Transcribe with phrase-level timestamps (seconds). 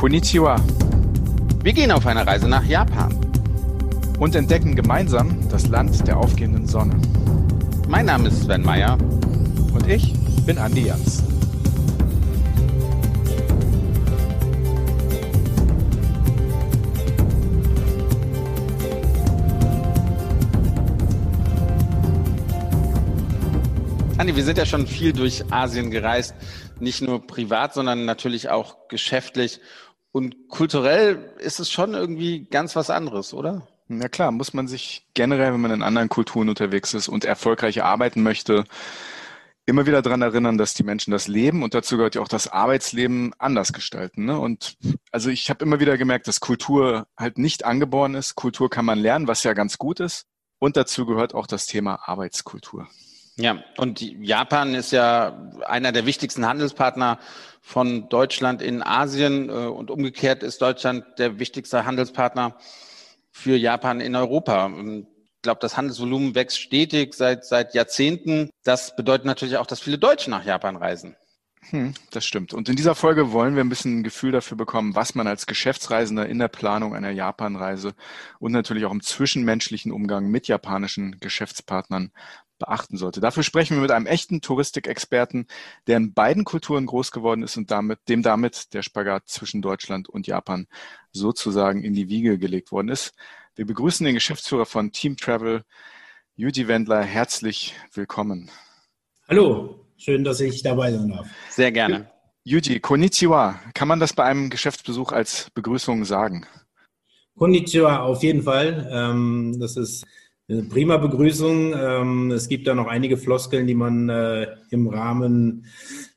[0.00, 0.56] Konnichiwa.
[1.62, 3.14] Wir gehen auf eine Reise nach Japan.
[4.18, 6.96] Und entdecken gemeinsam das Land der aufgehenden Sonne.
[7.86, 8.96] Mein Name ist Sven Meyer.
[9.74, 10.14] Und ich
[10.46, 11.22] bin Andi Jans.
[24.16, 26.34] Andi, wir sind ja schon viel durch Asien gereist,
[26.78, 29.60] nicht nur privat, sondern natürlich auch geschäftlich.
[30.12, 33.68] Und kulturell ist es schon irgendwie ganz was anderes, oder?
[33.88, 37.82] Na klar, muss man sich generell, wenn man in anderen Kulturen unterwegs ist und erfolgreich
[37.82, 38.64] arbeiten möchte,
[39.66, 42.48] immer wieder daran erinnern, dass die Menschen das Leben und dazu gehört ja auch das
[42.48, 44.24] Arbeitsleben anders gestalten.
[44.24, 44.38] Ne?
[44.38, 44.76] Und
[45.12, 48.34] also ich habe immer wieder gemerkt, dass Kultur halt nicht angeboren ist.
[48.34, 50.26] Kultur kann man lernen, was ja ganz gut ist.
[50.58, 52.88] Und dazu gehört auch das Thema Arbeitskultur.
[53.40, 57.18] Ja, und Japan ist ja einer der wichtigsten Handelspartner
[57.62, 62.56] von Deutschland in Asien äh, und umgekehrt ist Deutschland der wichtigste Handelspartner
[63.30, 64.70] für Japan in Europa.
[64.70, 65.06] Ich
[65.42, 68.50] glaube, das Handelsvolumen wächst stetig seit, seit Jahrzehnten.
[68.62, 71.16] Das bedeutet natürlich auch, dass viele Deutsche nach Japan reisen.
[71.70, 72.52] Hm, das stimmt.
[72.52, 75.46] Und in dieser Folge wollen wir ein bisschen ein Gefühl dafür bekommen, was man als
[75.46, 77.94] Geschäftsreisender in der Planung einer Japanreise
[78.38, 82.12] und natürlich auch im zwischenmenschlichen Umgang mit japanischen Geschäftspartnern
[82.60, 83.20] beachten sollte.
[83.20, 85.48] Dafür sprechen wir mit einem echten Touristikexperten,
[85.88, 90.08] der in beiden Kulturen groß geworden ist und damit, dem damit der Spagat zwischen Deutschland
[90.08, 90.68] und Japan
[91.10, 93.12] sozusagen in die Wiege gelegt worden ist.
[93.56, 95.64] Wir begrüßen den Geschäftsführer von Team Travel,
[96.36, 97.02] Judy Wendler.
[97.02, 98.50] Herzlich willkommen.
[99.28, 101.28] Hallo, schön, dass ich dabei sein darf.
[101.50, 102.10] Sehr gerne.
[102.44, 103.60] Yuji, konnichiwa.
[103.74, 106.46] Kann man das bei einem Geschäftsbesuch als Begrüßung sagen?
[107.36, 108.88] Konnichiwa, auf jeden Fall.
[108.90, 110.06] Ähm, das ist
[110.68, 111.74] prima Begrüßung.
[111.74, 115.66] Ähm, es gibt da noch einige Floskeln, die man äh, im Rahmen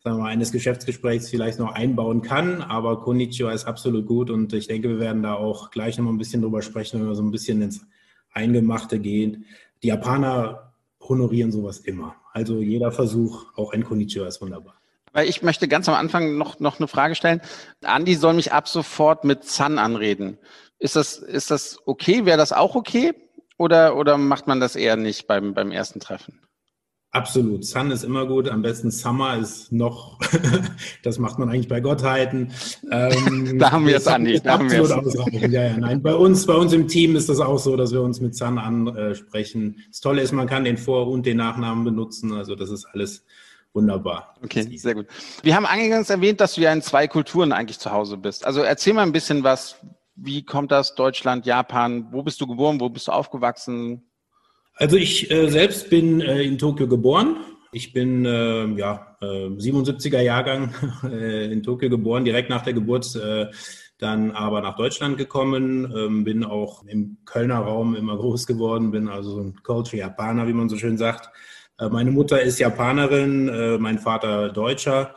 [0.03, 2.61] sagen wir eines Geschäftsgesprächs vielleicht noch einbauen kann.
[2.61, 6.11] Aber Konnichiwa ist absolut gut und ich denke, wir werden da auch gleich noch mal
[6.11, 7.86] ein bisschen drüber sprechen, wenn wir so ein bisschen ins
[8.34, 9.45] Eingemachte gehen.
[9.82, 12.16] Die Japaner honorieren sowas immer.
[12.33, 14.76] Also jeder Versuch, auch ein Konnichiwa ist wunderbar.
[15.11, 17.42] Weil ich möchte ganz am Anfang noch, noch eine Frage stellen.
[17.83, 20.39] Andi soll mich ab sofort mit San anreden.
[20.80, 22.26] Ist das, ist das okay?
[22.26, 23.14] Wäre das auch okay?
[23.63, 26.41] Oder, oder macht man das eher nicht beim, beim ersten Treffen?
[27.11, 27.63] Absolut.
[27.63, 28.49] Sun ist immer gut.
[28.49, 30.19] Am besten Summer ist noch,
[31.03, 32.51] das macht man eigentlich bei Gottheiten.
[32.91, 34.41] Ähm, da haben wir es, Andi.
[34.41, 34.89] Da haben wir es.
[35.31, 36.01] Ja, ja, nein.
[36.01, 38.57] Bei uns, bei uns im Team ist das auch so, dass wir uns mit Sun
[38.57, 39.77] ansprechen.
[39.87, 42.33] Das Tolle ist, man kann den Vor- und den Nachnamen benutzen.
[42.33, 43.23] Also das ist alles
[43.71, 44.35] wunderbar.
[44.43, 45.07] Okay, sehr gut.
[45.41, 48.45] Wir haben eingangs erwähnt, dass du ja in zwei Kulturen eigentlich zu Hause bist.
[48.45, 49.77] Also erzähl mal ein bisschen was.
[50.15, 50.95] Wie kommt das?
[50.95, 52.07] Deutschland, Japan?
[52.11, 52.79] Wo bist du geboren?
[52.79, 54.03] Wo bist du aufgewachsen?
[54.75, 57.37] Also ich äh, selbst bin äh, in Tokio geboren.
[57.71, 63.15] Ich bin äh, ja 77er äh, Jahrgang äh, in Tokio geboren, direkt nach der Geburt
[63.15, 63.47] äh,
[63.97, 69.07] dann aber nach Deutschland gekommen, ähm, bin auch im Kölner Raum immer groß geworden, bin
[69.07, 71.30] also so ein Culture Japaner, wie man so schön sagt.
[71.80, 75.15] meine Mutter ist Japanerin, mein Vater Deutscher.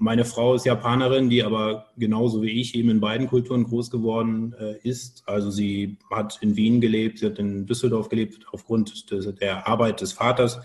[0.00, 4.54] Meine Frau ist Japanerin, die aber genauso wie ich eben in beiden Kulturen groß geworden
[4.60, 5.24] äh, ist.
[5.26, 10.00] Also sie hat in Wien gelebt, sie hat in Düsseldorf gelebt aufgrund des, der Arbeit
[10.00, 10.60] des Vaters.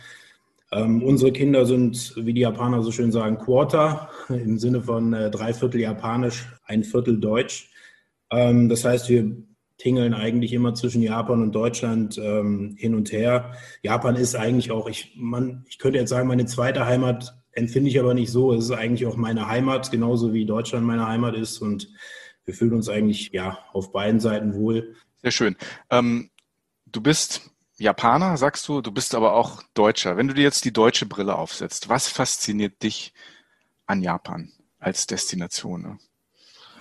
[0.72, 5.32] Ähm, unsere Kinder sind, wie die Japaner so schön sagen, Quarter, im Sinne von äh,
[5.32, 7.72] drei Viertel Japanisch, ein Viertel Deutsch.
[8.30, 9.36] Ähm, das heißt, wir
[9.78, 13.54] tingeln eigentlich immer zwischen Japan und Deutschland ähm, hin und her.
[13.82, 18.00] Japan ist eigentlich auch, ich, man, ich könnte jetzt sagen, meine zweite Heimat empfinde ich
[18.00, 18.54] aber nicht so.
[18.54, 21.60] Es ist eigentlich auch meine Heimat, genauso wie Deutschland meine Heimat ist.
[21.60, 21.90] Und
[22.46, 24.96] wir fühlen uns eigentlich ja auf beiden Seiten wohl.
[25.22, 25.56] Sehr schön.
[25.90, 26.30] Ähm,
[26.86, 30.18] du bist Japaner, sagst du, du bist aber auch Deutscher.
[30.18, 33.14] Wenn du dir jetzt die deutsche Brille aufsetzt, was fasziniert dich
[33.86, 35.82] an Japan als Destination?
[35.82, 35.98] Ne?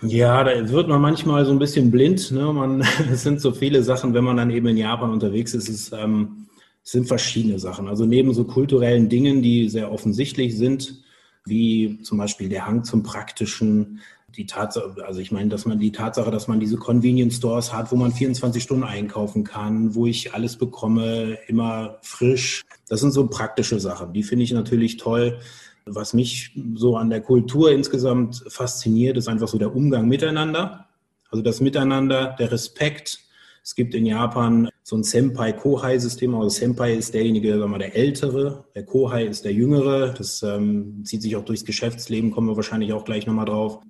[0.03, 2.31] Ja, da wird man manchmal so ein bisschen blind.
[2.33, 2.53] Ne?
[2.53, 5.69] Man, es sind so viele Sachen, wenn man dann eben in Japan unterwegs ist.
[5.69, 6.52] Ist, ähm, es
[6.83, 7.89] sind verschiedene Sachen.
[7.89, 11.03] Also neben so kulturellen Dingen, die sehr offensichtlich sind,
[11.45, 14.01] wie zum Beispiel der Hang zum Praktischen,
[14.37, 17.93] die Tatsache, also ich meine, dass man die Tatsache, dass man diese Convenience Stores hat,
[17.93, 22.63] wo man 24 Stunden einkaufen kann, wo ich alles bekomme, immer frisch.
[22.89, 24.13] Das sind so praktische Sachen.
[24.13, 25.39] Die finde ich natürlich toll.
[25.85, 30.87] Was mich so an der Kultur insgesamt fasziniert, ist einfach so der Umgang miteinander.
[31.31, 33.21] Also das Miteinander, der Respekt,
[33.65, 36.35] es gibt in Japan so ein Senpai-Kohai-System.
[36.35, 40.15] Also Senpai ist derjenige, sagen wir, der Ältere, der Kohai ist der Jüngere.
[40.17, 43.81] Das ähm, zieht sich auch durchs Geschäftsleben, kommen wir wahrscheinlich auch gleich nochmal drauf.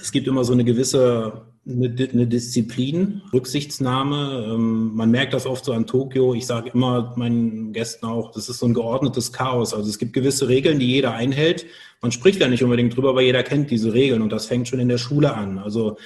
[0.00, 4.52] Es gibt immer so eine gewisse eine Disziplin, Rücksichtsnahme.
[4.54, 6.32] Ähm, man merkt das oft so an Tokio.
[6.34, 9.74] Ich sage immer meinen Gästen auch, das ist so ein geordnetes Chaos.
[9.74, 11.66] Also es gibt gewisse Regeln, die jeder einhält.
[12.00, 14.80] man spricht da nicht unbedingt drüber, aber jeder kennt diese Regeln und das fängt schon
[14.80, 15.58] in der Schule an.
[15.58, 15.98] Also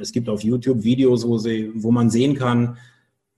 [0.00, 2.78] es gibt auf YouTube Videos, wo, sie, wo man sehen kann,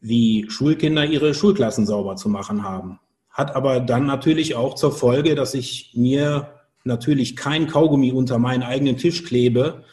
[0.00, 2.98] wie Schulkinder ihre Schulklassen sauber zu machen haben.
[3.30, 6.48] Hat aber dann natürlich auch zur Folge, dass ich mir
[6.84, 9.84] natürlich kein Kaugummi unter meinen eigenen Tisch klebe.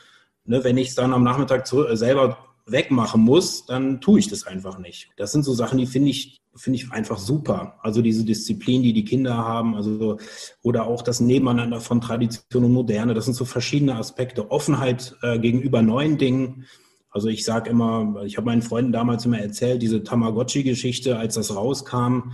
[0.46, 4.28] Ne, wenn ich es dann am Nachmittag zu, äh, selber wegmachen muss, dann tue ich
[4.28, 5.10] das einfach nicht.
[5.18, 7.80] Das sind so Sachen, die finde ich, finde ich einfach super.
[7.82, 10.18] Also diese Disziplin, die die Kinder haben, also
[10.62, 14.52] oder auch das Nebeneinander von Tradition und Moderne, das sind so verschiedene Aspekte.
[14.52, 16.66] Offenheit äh, gegenüber neuen Dingen.
[17.12, 21.56] Also ich sage immer, ich habe meinen Freunden damals immer erzählt, diese Tamagotchi-Geschichte, als das
[21.56, 22.34] rauskam,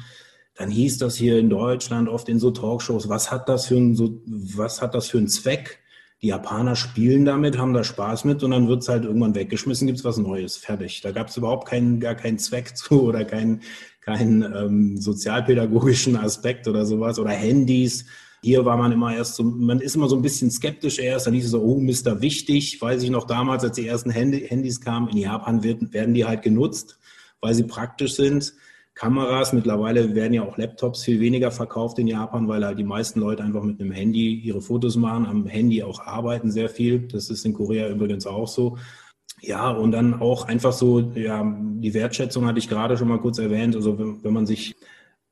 [0.56, 3.96] dann hieß das hier in Deutschland oft in so Talkshows, was hat das für ein,
[3.96, 5.80] so, was hat das für einen Zweck?
[6.22, 9.86] Die Japaner spielen damit, haben da Spaß mit und dann wird es halt irgendwann weggeschmissen,
[9.86, 11.02] gibt es was Neues, fertig.
[11.02, 13.62] Da gab es überhaupt keinen, gar keinen Zweck zu oder keinen,
[14.06, 18.06] keinen ähm, sozialpädagogischen Aspekt oder sowas oder Handys.
[18.44, 21.34] Hier war man immer erst so, man ist immer so ein bisschen skeptisch erst, dann
[21.34, 22.22] hieß es so, oh, Mr.
[22.22, 26.14] Wichtig, weiß ich noch damals, als die ersten Handy, Handys kamen, in Japan wird, werden
[26.14, 27.00] die halt genutzt,
[27.42, 28.54] weil sie praktisch sind.
[28.94, 33.20] Kameras, mittlerweile werden ja auch Laptops viel weniger verkauft in Japan, weil halt die meisten
[33.20, 37.00] Leute einfach mit einem Handy ihre Fotos machen, am Handy auch arbeiten sehr viel.
[37.00, 38.78] Das ist in Korea übrigens auch so.
[39.42, 43.38] Ja, und dann auch einfach so, ja, die Wertschätzung hatte ich gerade schon mal kurz
[43.38, 43.76] erwähnt.
[43.76, 44.76] Also wenn, wenn man sich,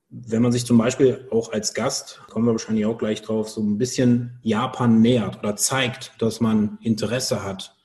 [0.09, 3.61] wenn man sich zum Beispiel auch als Gast, kommen wir wahrscheinlich auch gleich drauf, so
[3.61, 7.75] ein bisschen Japan nähert oder zeigt, dass man Interesse hat,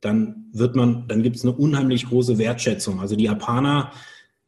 [0.00, 3.00] dann wird man, dann gibt es eine unheimlich große Wertschätzung.
[3.00, 3.90] Also die Japaner,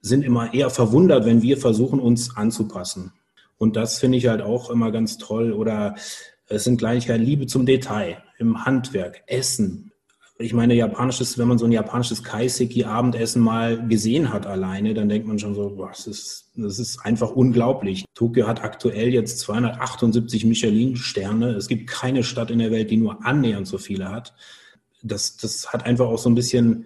[0.00, 3.12] sind immer eher verwundert, wenn wir versuchen, uns anzupassen.
[3.56, 5.52] Und das finde ich halt auch immer ganz toll.
[5.52, 5.96] Oder
[6.46, 9.87] es sind Kleinigkeiten, Liebe zum Detail, im Handwerk, Essen.
[10.40, 15.26] Ich meine, japanisches, wenn man so ein japanisches Kaiseki-Abendessen mal gesehen hat alleine, dann denkt
[15.26, 18.04] man schon so, boah, das ist, das ist einfach unglaublich.
[18.14, 21.50] Tokio hat aktuell jetzt 278 Michelin-Sterne.
[21.50, 24.32] Es gibt keine Stadt in der Welt, die nur annähernd so viele hat.
[25.02, 26.84] Das, das hat einfach auch so ein bisschen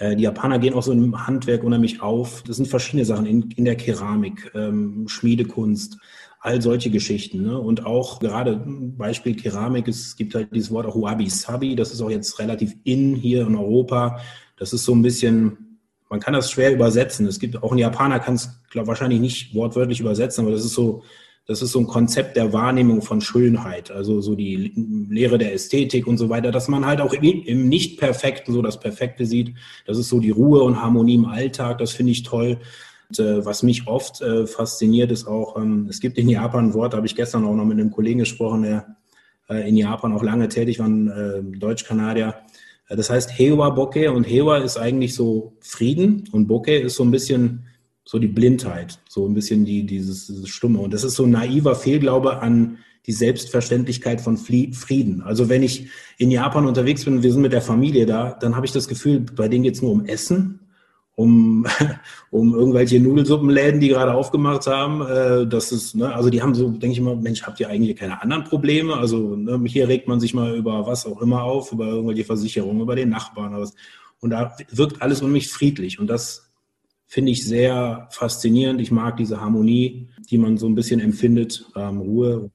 [0.00, 2.42] äh, die Japaner gehen auch so im Handwerk unheimlich auf.
[2.46, 5.98] Das sind verschiedene Sachen in, in der Keramik, ähm, Schmiedekunst,
[6.40, 7.42] all solche Geschichten.
[7.42, 7.58] Ne?
[7.58, 12.10] Und auch gerade Beispiel Keramik, es gibt halt dieses Wort auch Wabi-Sabi, das ist auch
[12.10, 14.20] jetzt relativ in hier in Europa.
[14.56, 15.78] Das ist so ein bisschen,
[16.08, 17.26] man kann das schwer übersetzen.
[17.26, 21.02] Es gibt auch ein Japaner kann es, wahrscheinlich nicht wortwörtlich übersetzen, aber das ist so
[21.50, 24.72] das ist so ein Konzept der Wahrnehmung von Schönheit, also so die
[25.08, 29.26] Lehre der Ästhetik und so weiter, dass man halt auch im Nicht-Perfekten so das Perfekte
[29.26, 29.54] sieht.
[29.84, 32.58] Das ist so die Ruhe und Harmonie im Alltag, das finde ich toll.
[33.10, 36.74] Und, äh, was mich oft äh, fasziniert, ist auch, ähm, es gibt in Japan ein
[36.74, 38.96] Wort, da habe ich gestern auch noch mit einem Kollegen gesprochen, der
[39.48, 42.34] äh, in Japan auch lange tätig war, ein äh, Deutsch-Kanadier.
[42.88, 47.10] Das heißt Hewa Boke und Hewa ist eigentlich so Frieden und Boke ist so ein
[47.10, 47.66] bisschen
[48.04, 50.80] so die Blindheit, so ein bisschen die, dieses, dieses Stumme.
[50.80, 55.22] Und das ist so ein naiver Fehlglaube an die Selbstverständlichkeit von Frieden.
[55.22, 58.66] Also wenn ich in Japan unterwegs bin, wir sind mit der Familie da, dann habe
[58.66, 60.59] ich das Gefühl, bei denen geht es nur um Essen,
[61.20, 61.66] um,
[62.30, 65.02] um irgendwelche Nudelsuppenläden, die gerade aufgemacht haben.
[65.02, 67.96] Äh, das ist, ne, also die haben so, denke ich immer, Mensch, habt ihr eigentlich
[67.96, 68.96] keine anderen Probleme?
[68.96, 72.80] Also ne, hier regt man sich mal über was auch immer auf, über irgendwelche Versicherungen,
[72.80, 73.52] über den Nachbarn.
[73.52, 73.74] Oder was.
[74.20, 75.98] Und da wirkt alles um mich friedlich.
[75.98, 76.50] Und das
[77.06, 78.80] finde ich sehr faszinierend.
[78.80, 81.66] Ich mag diese Harmonie, die man so ein bisschen empfindet.
[81.76, 82.50] Ähm, Ruhe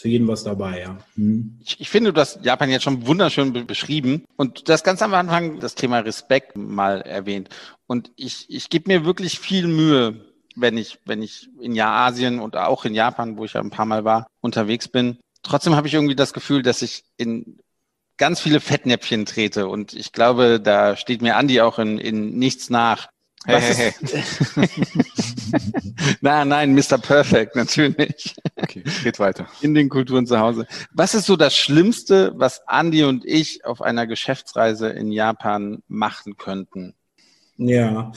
[0.00, 0.98] für jeden was dabei, ja.
[1.16, 1.58] Mhm.
[1.64, 5.02] Ich, ich, finde, du hast Japan jetzt schon wunderschön be beschrieben und du hast ganz
[5.02, 7.48] am Anfang das Thema Respekt mal erwähnt.
[7.86, 10.24] Und ich, ich gebe mir wirklich viel Mühe,
[10.56, 13.86] wenn ich, wenn ich in Asien und auch in Japan, wo ich ja ein paar
[13.86, 15.18] Mal war, unterwegs bin.
[15.42, 17.58] Trotzdem habe ich irgendwie das Gefühl, dass ich in
[18.16, 19.68] ganz viele Fettnäpfchen trete.
[19.68, 23.08] Und ich glaube, da steht mir Andi auch in, in nichts nach.
[23.46, 24.68] Hey, hey, hey.
[26.20, 26.98] nein, nein, Mr.
[26.98, 28.34] Perfect, natürlich.
[28.56, 29.46] Okay, geht weiter.
[29.60, 30.66] In den Kulturen zu Hause.
[30.92, 36.36] Was ist so das Schlimmste, was Andi und ich auf einer Geschäftsreise in Japan machen
[36.36, 36.94] könnten?
[37.56, 38.12] Ja,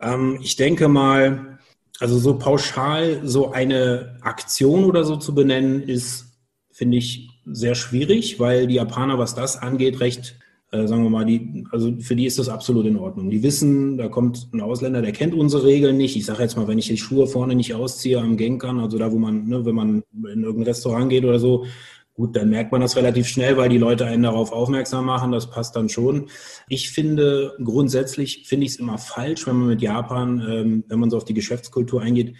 [0.00, 1.58] ähm, ich denke mal,
[2.00, 6.26] also so pauschal so eine Aktion oder so zu benennen, ist,
[6.70, 10.37] finde ich, sehr schwierig, weil die Japaner, was das angeht, recht
[10.70, 13.30] äh, sagen wir mal, die, also für die ist das absolut in Ordnung.
[13.30, 16.16] Die wissen, da kommt ein Ausländer, der kennt unsere Regeln nicht.
[16.16, 19.10] Ich sage jetzt mal, wenn ich die Schuhe vorne nicht ausziehe am Genkern, also da,
[19.10, 21.64] wo man, ne, wenn man in irgendein Restaurant geht oder so,
[22.12, 25.32] gut, dann merkt man das relativ schnell, weil die Leute einen darauf aufmerksam machen.
[25.32, 26.26] Das passt dann schon.
[26.68, 31.10] Ich finde, grundsätzlich finde ich es immer falsch, wenn man mit Japan, ähm, wenn man
[31.10, 32.34] so auf die Geschäftskultur eingeht,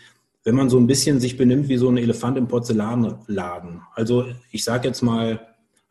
[0.44, 3.82] wenn man so ein bisschen sich benimmt wie so ein Elefant im Porzellanladen.
[3.94, 5.40] Also ich sage jetzt mal,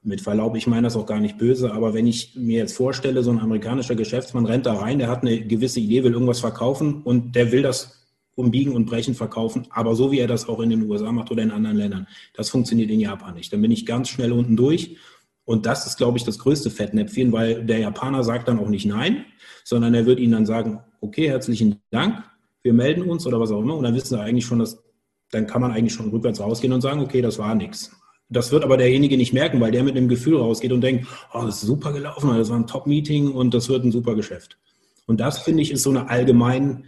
[0.07, 3.23] mit Verlaub, ich meine das auch gar nicht böse, aber wenn ich mir jetzt vorstelle,
[3.23, 7.01] so ein amerikanischer Geschäftsmann rennt da rein, der hat eine gewisse Idee, will irgendwas verkaufen
[7.03, 10.69] und der will das umbiegen und brechen verkaufen, aber so wie er das auch in
[10.69, 12.07] den USA macht oder in anderen Ländern.
[12.35, 13.51] Das funktioniert in Japan nicht.
[13.51, 14.97] Dann bin ich ganz schnell unten durch.
[15.43, 18.85] Und das ist, glaube ich, das größte Fettnäpfchen, weil der Japaner sagt dann auch nicht
[18.85, 19.25] nein,
[19.63, 22.23] sondern er wird ihnen dann sagen, okay, herzlichen Dank,
[22.63, 23.75] wir melden uns oder was auch immer.
[23.75, 24.83] Und dann wissen sie eigentlich schon, dass,
[25.31, 27.91] dann kann man eigentlich schon rückwärts rausgehen und sagen, okay, das war nichts.
[28.29, 31.43] Das wird aber derjenige nicht merken, weil der mit einem Gefühl rausgeht und denkt, oh,
[31.45, 34.57] das ist super gelaufen, das war ein Top-Meeting und das wird ein super Geschäft.
[35.05, 36.85] Und das, finde ich, ist so eine allgemein,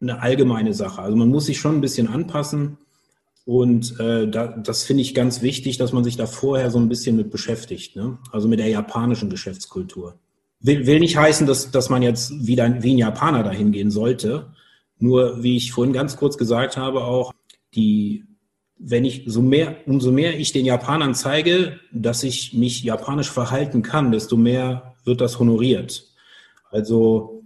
[0.00, 1.02] eine allgemeine Sache.
[1.02, 2.78] Also man muss sich schon ein bisschen anpassen.
[3.44, 6.88] Und äh, da, das finde ich ganz wichtig, dass man sich da vorher so ein
[6.88, 8.18] bisschen mit beschäftigt, ne?
[8.32, 10.18] also mit der japanischen Geschäftskultur.
[10.60, 14.52] Will, will nicht heißen, dass, dass man jetzt wieder wie ein Japaner dahin gehen sollte.
[14.98, 17.32] Nur, wie ich vorhin ganz kurz gesagt habe, auch
[17.74, 18.24] die,
[18.82, 23.82] wenn ich so mehr, umso mehr ich den Japanern zeige, dass ich mich japanisch verhalten
[23.82, 26.08] kann, desto mehr wird das honoriert.
[26.70, 27.44] Also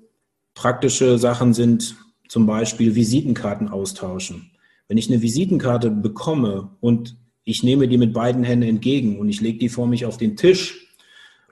[0.55, 1.97] praktische Sachen sind
[2.29, 4.53] zum Beispiel Visitenkarten austauschen.
[4.87, 9.41] Wenn ich eine Visitenkarte bekomme und ich nehme die mit beiden Händen entgegen und ich
[9.41, 10.87] lege die vor mich auf den Tisch,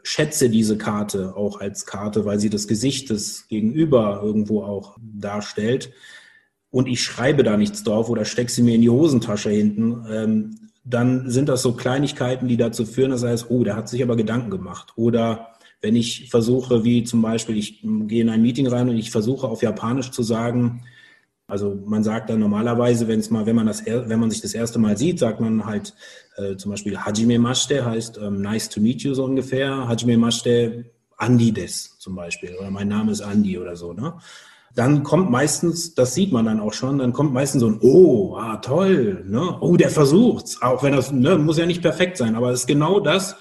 [0.04, 5.92] schätze diese Karte auch als Karte, weil sie das Gesicht des Gegenüber irgendwo auch darstellt
[6.72, 10.58] und ich schreibe da nichts drauf oder stecke sie mir in die Hosentasche hinten, ähm,
[10.84, 14.16] dann sind das so Kleinigkeiten, die dazu führen, dass heißt, oh, der hat sich aber
[14.16, 14.94] Gedanken gemacht.
[14.96, 15.48] Oder
[15.80, 19.46] wenn ich versuche, wie zum Beispiel, ich gehe in ein Meeting rein und ich versuche
[19.46, 20.82] auf Japanisch zu sagen,
[21.46, 24.54] also man sagt dann normalerweise, wenn es mal, wenn man das, wenn man sich das
[24.54, 25.94] erste Mal sieht, sagt man halt
[26.36, 29.86] äh, zum Beispiel Hajime Mashite heißt ähm, nice to meet you so ungefähr.
[29.86, 30.86] Hajime Mashite
[31.18, 33.92] Andi des zum Beispiel oder mein Name ist Andi oder so.
[33.92, 34.14] Ne?
[34.74, 38.36] Dann kommt meistens, das sieht man dann auch schon, dann kommt meistens so ein Oh,
[38.36, 39.58] ah, toll, ne?
[39.60, 42.66] Oh, der versucht's, auch wenn das ne, muss ja nicht perfekt sein, aber es ist
[42.66, 43.36] genau das.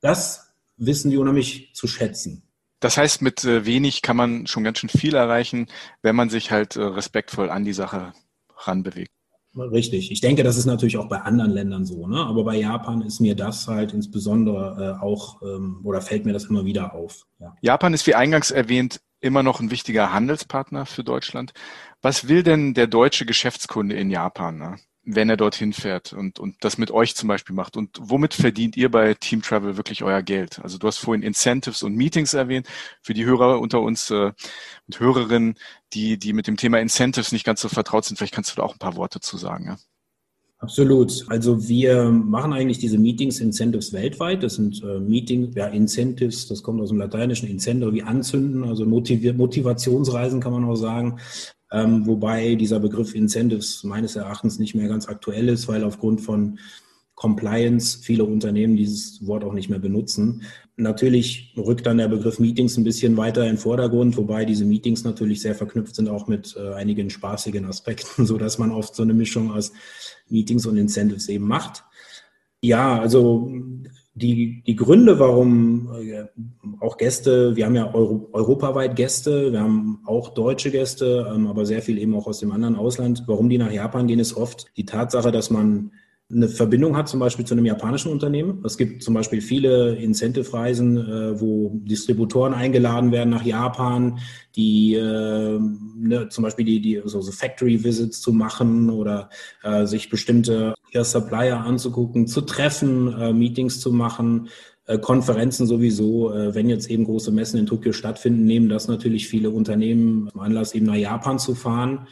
[0.00, 2.42] Das wissen die unheimlich zu schätzen.
[2.80, 5.66] Das heißt, mit äh, wenig kann man schon ganz schön viel erreichen,
[6.02, 8.12] wenn man sich halt äh, respektvoll an die Sache
[8.56, 9.10] ranbewegt.
[9.56, 10.10] Richtig.
[10.10, 12.18] Ich denke, das ist natürlich auch bei anderen Ländern so, ne?
[12.18, 16.44] Aber bei Japan ist mir das halt insbesondere äh, auch ähm, oder fällt mir das
[16.44, 17.26] immer wieder auf.
[17.40, 17.56] Ja.
[17.62, 21.52] Japan ist wie eingangs erwähnt immer noch ein wichtiger Handelspartner für Deutschland.
[22.02, 24.58] Was will denn der deutsche Geschäftskunde in Japan?
[24.58, 24.76] Ne?
[25.06, 27.76] wenn er dorthin fährt und, und das mit euch zum Beispiel macht?
[27.76, 30.58] Und womit verdient ihr bei Team Travel wirklich euer Geld?
[30.58, 32.66] Also du hast vorhin Incentives und Meetings erwähnt.
[33.02, 34.32] Für die Hörer unter uns äh,
[34.86, 35.54] und Hörerinnen,
[35.92, 38.62] die, die mit dem Thema Incentives nicht ganz so vertraut sind, vielleicht kannst du da
[38.64, 39.66] auch ein paar Worte zu sagen.
[39.66, 39.76] Ja?
[40.58, 41.26] Absolut.
[41.28, 44.42] Also wir machen eigentlich diese Meetings, Incentives weltweit.
[44.42, 48.86] Das sind äh, Meetings, ja, Incentives, das kommt aus dem Lateinischen, Incentive wie anzünden, also
[48.86, 51.18] Motiv Motivationsreisen kann man auch sagen.
[51.72, 56.58] Ähm, wobei dieser Begriff Incentives meines Erachtens nicht mehr ganz aktuell ist, weil aufgrund von
[57.16, 60.42] Compliance viele Unternehmen dieses Wort auch nicht mehr benutzen.
[60.78, 65.04] Natürlich rückt dann der Begriff Meetings ein bisschen weiter in den Vordergrund, wobei diese Meetings
[65.04, 69.02] natürlich sehr verknüpft sind auch mit äh, einigen spaßigen Aspekten, so dass man oft so
[69.02, 69.72] eine Mischung aus
[70.28, 71.82] Meetings und Incentives eben macht.
[72.60, 73.50] Ja, also
[74.16, 76.24] die, die Gründe, warum äh,
[76.80, 81.64] auch Gäste, wir haben ja Euro, europaweit Gäste, wir haben auch deutsche Gäste, ähm, aber
[81.64, 84.66] sehr viel eben auch aus dem anderen Ausland, warum die nach Japan gehen, ist oft
[84.76, 85.92] die Tatsache, dass man
[86.28, 88.60] eine Verbindung hat, zum Beispiel zu einem japanischen Unternehmen.
[88.64, 94.18] Es gibt zum Beispiel viele Incentive-Reisen, äh, wo Distributoren eingeladen werden nach Japan,
[94.56, 99.30] die äh, ne, zum Beispiel die, die so, so Factory-Visits zu machen oder
[99.62, 104.48] äh, sich bestimmte ja, Supplier anzugucken, zu treffen, äh, Meetings zu machen,
[104.86, 106.34] äh, Konferenzen sowieso.
[106.34, 110.40] Äh, wenn jetzt eben große Messen in Tokio stattfinden, nehmen das natürlich viele Unternehmen zum
[110.40, 112.08] Anlass, eben nach Japan zu fahren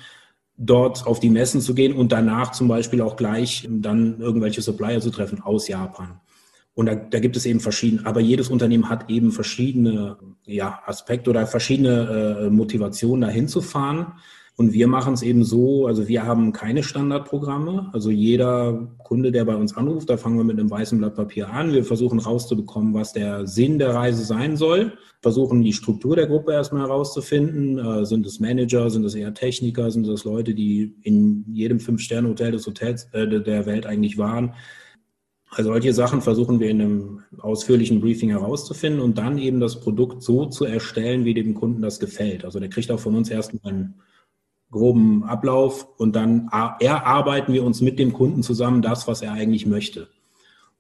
[0.57, 5.01] dort auf die Messen zu gehen und danach zum Beispiel auch gleich dann irgendwelche Supplier
[5.01, 6.21] zu treffen aus Japan.
[6.75, 11.31] Und da, da gibt es eben verschiedene, aber jedes Unternehmen hat eben verschiedene ja, Aspekte
[11.31, 14.15] oder verschiedene äh, Motivationen, dahin zu fahren.
[14.57, 17.91] Und wir machen es eben so, also wir haben keine Standardprogramme.
[17.93, 21.51] Also jeder Kunde, der bei uns anruft, da fangen wir mit einem weißen Blatt Papier
[21.51, 21.73] an.
[21.73, 24.93] Wir versuchen rauszubekommen, was der Sinn der Reise sein soll.
[25.23, 27.79] Versuchen die Struktur der Gruppe erstmal herauszufinden.
[27.79, 32.53] Äh, sind es Manager, sind es eher Techniker, sind es Leute, die in jedem Fünf-Sterne-Hotel
[32.53, 34.55] des Hotels äh, der Welt eigentlich waren.
[35.51, 40.23] Also solche Sachen versuchen wir in einem ausführlichen Briefing herauszufinden und dann eben das Produkt
[40.23, 42.45] so zu erstellen, wie dem Kunden das gefällt.
[42.45, 43.95] Also der kriegt auch von uns erstmal ein
[44.75, 46.49] groben Ablauf und dann
[46.81, 50.09] erarbeiten wir uns mit dem Kunden zusammen das, was er eigentlich möchte.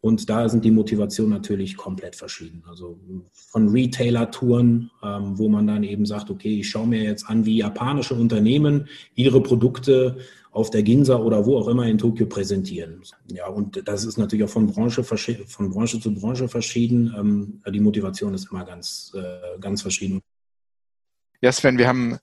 [0.03, 2.63] Und da sind die Motivationen natürlich komplett verschieden.
[2.69, 2.99] Also
[3.33, 7.57] von Retailer-Touren, ähm, wo man dann eben sagt, okay, ich schaue mir jetzt an, wie
[7.57, 10.19] japanische Unternehmen ihre Produkte
[10.53, 13.01] auf der Ginza oder wo auch immer in Tokio präsentieren.
[13.33, 17.15] Ja, und das ist natürlich auch von Branche, von Branche zu Branche verschieden.
[17.19, 20.21] Ähm, die Motivation ist immer ganz, äh, ganz verschieden.
[21.41, 22.19] Ja, Sven, wir haben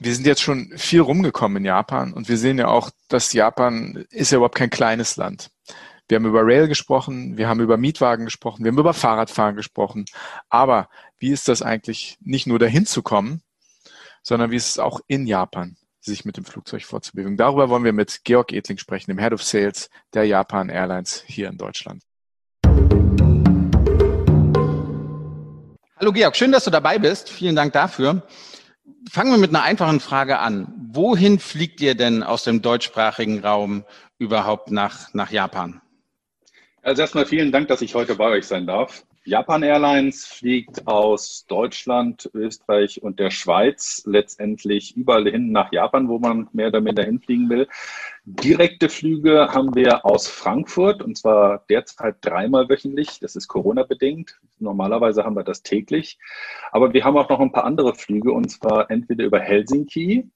[0.00, 4.06] wir sind jetzt schon viel rumgekommen in Japan und wir sehen ja auch, dass Japan
[4.08, 5.50] ist ja überhaupt kein kleines Land.
[6.08, 10.06] Wir haben über Rail gesprochen, wir haben über Mietwagen gesprochen, wir haben über Fahrradfahren gesprochen.
[10.48, 10.88] Aber
[11.18, 13.42] wie ist das eigentlich, nicht nur dahin zu kommen,
[14.22, 17.36] sondern wie ist es auch in Japan, sich mit dem Flugzeug vorzubewegen?
[17.36, 21.48] Darüber wollen wir mit Georg Edling sprechen, dem Head of Sales der Japan Airlines hier
[21.50, 22.02] in Deutschland.
[25.98, 27.28] Hallo Georg, schön, dass du dabei bist.
[27.28, 28.22] Vielen Dank dafür
[29.10, 30.72] fangen wir mit einer einfachen Frage an.
[30.92, 33.84] Wohin fliegt ihr denn aus dem deutschsprachigen Raum
[34.18, 35.80] überhaupt nach, nach Japan?
[36.82, 39.04] Also erstmal vielen Dank, dass ich heute bei euch sein darf.
[39.26, 46.18] Japan Airlines fliegt aus Deutschland, Österreich und der Schweiz letztendlich überall hin nach Japan, wo
[46.18, 47.68] man mehr oder minder hinfliegen will.
[48.24, 53.20] Direkte Flüge haben wir aus Frankfurt und zwar derzeit dreimal wöchentlich.
[53.20, 54.40] Das ist Corona-bedingt.
[54.58, 56.18] Normalerweise haben wir das täglich.
[56.72, 60.30] Aber wir haben auch noch ein paar andere Flüge und zwar entweder über Helsinki,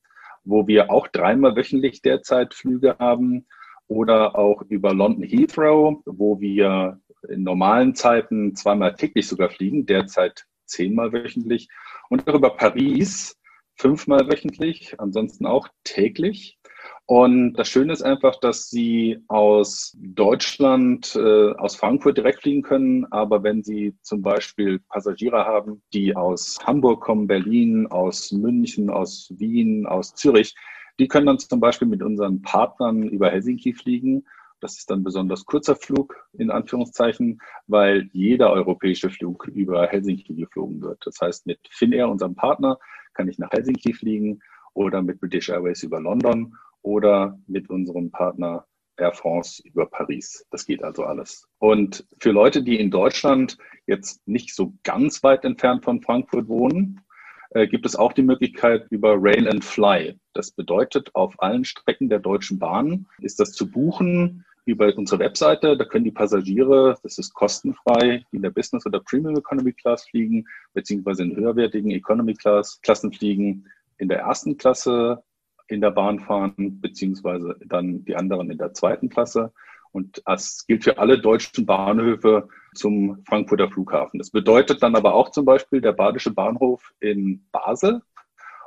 [0.44, 3.46] wo wir auch dreimal wöchentlich derzeit Flüge haben,
[3.88, 10.47] oder auch über London Heathrow, wo wir in normalen Zeiten zweimal täglich sogar fliegen, derzeit
[10.66, 11.69] zehnmal wöchentlich.
[12.09, 13.37] Und auch über Paris
[13.76, 16.59] fünfmal wöchentlich, ansonsten auch täglich.
[17.07, 23.04] Und das Schöne ist einfach, dass Sie aus Deutschland, äh, aus Frankfurt direkt fliegen können.
[23.11, 29.33] Aber wenn Sie zum Beispiel Passagiere haben, die aus Hamburg kommen, Berlin, aus München, aus
[29.37, 30.54] Wien, aus Zürich,
[30.99, 34.25] die können dann zum Beispiel mit unseren Partnern über Helsinki fliegen
[34.64, 40.80] das ist dann besonders kurzer Flug in Anführungszeichen, weil jeder europäische Flug über Helsinki geflogen
[40.80, 41.02] wird.
[41.04, 42.78] Das heißt, mit Finnair, unserem Partner,
[43.12, 44.40] kann ich nach Helsinki fliegen
[44.73, 48.64] oder mit British Airways über London oder mit unserem Partner
[48.97, 50.47] Air France über Paris.
[50.50, 51.47] Das geht also alles.
[51.59, 57.02] Und für Leute, die in Deutschland jetzt nicht so ganz weit entfernt von Frankfurt wohnen,
[57.50, 60.18] äh, gibt es auch die Möglichkeit über Rail and Fly.
[60.33, 65.76] Das bedeutet, auf allen Strecken der Deutschen Bahn ist das zu buchen über unsere Webseite.
[65.76, 70.04] Da können die Passagiere, das ist kostenfrei, die in der Business oder Premium Economy Class
[70.04, 73.67] fliegen, beziehungsweise in höherwertigen Economy Class Klassen fliegen,
[73.99, 75.23] in der ersten Klasse
[75.69, 79.52] in der Bahn fahren, beziehungsweise dann die anderen in der zweiten Klasse.
[79.93, 84.19] Und das gilt für alle deutschen Bahnhöfe zum Frankfurter Flughafen.
[84.19, 88.02] Das bedeutet dann aber auch zum Beispiel der Badische Bahnhof in Basel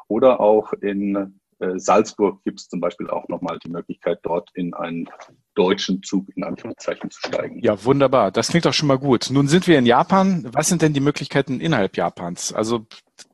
[0.08, 1.40] oder auch in
[1.76, 5.10] Salzburg gibt es zum Beispiel auch nochmal die Möglichkeit, dort in einen
[5.56, 7.60] deutschen Zug in Anführungszeichen zu steigen.
[7.64, 8.32] Ja, wunderbar.
[8.32, 9.30] Das klingt doch schon mal gut.
[9.32, 10.48] Nun sind wir in Japan.
[10.52, 12.54] Was sind denn die Möglichkeiten innerhalb Japans?
[12.54, 12.86] Also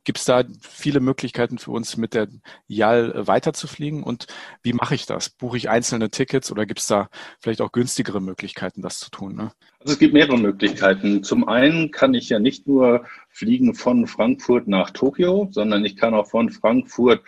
[0.05, 2.29] gibt es da viele Möglichkeiten für uns mit der
[2.67, 4.03] YAL weiterzufliegen?
[4.03, 4.27] Und
[4.61, 5.29] wie mache ich das?
[5.29, 7.09] Buche ich einzelne Tickets oder gibt es da
[7.41, 9.35] vielleicht auch günstigere Möglichkeiten, das zu tun?
[9.35, 9.51] Ne?
[9.79, 11.23] Also es gibt mehrere Möglichkeiten.
[11.23, 16.13] Zum einen kann ich ja nicht nur fliegen von Frankfurt nach Tokio, sondern ich kann
[16.13, 17.21] auch von Frankfurt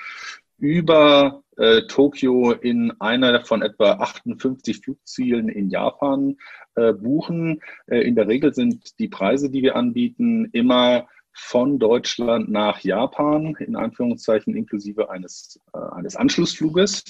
[0.58, 6.38] über äh, Tokio in einer von etwa 58 Flugzielen in Japan
[6.76, 7.62] äh, buchen.
[7.88, 13.56] Äh, in der Regel sind die Preise, die wir anbieten, immer von Deutschland nach Japan,
[13.60, 17.04] in Anführungszeichen inklusive eines, äh, eines Anschlussfluges.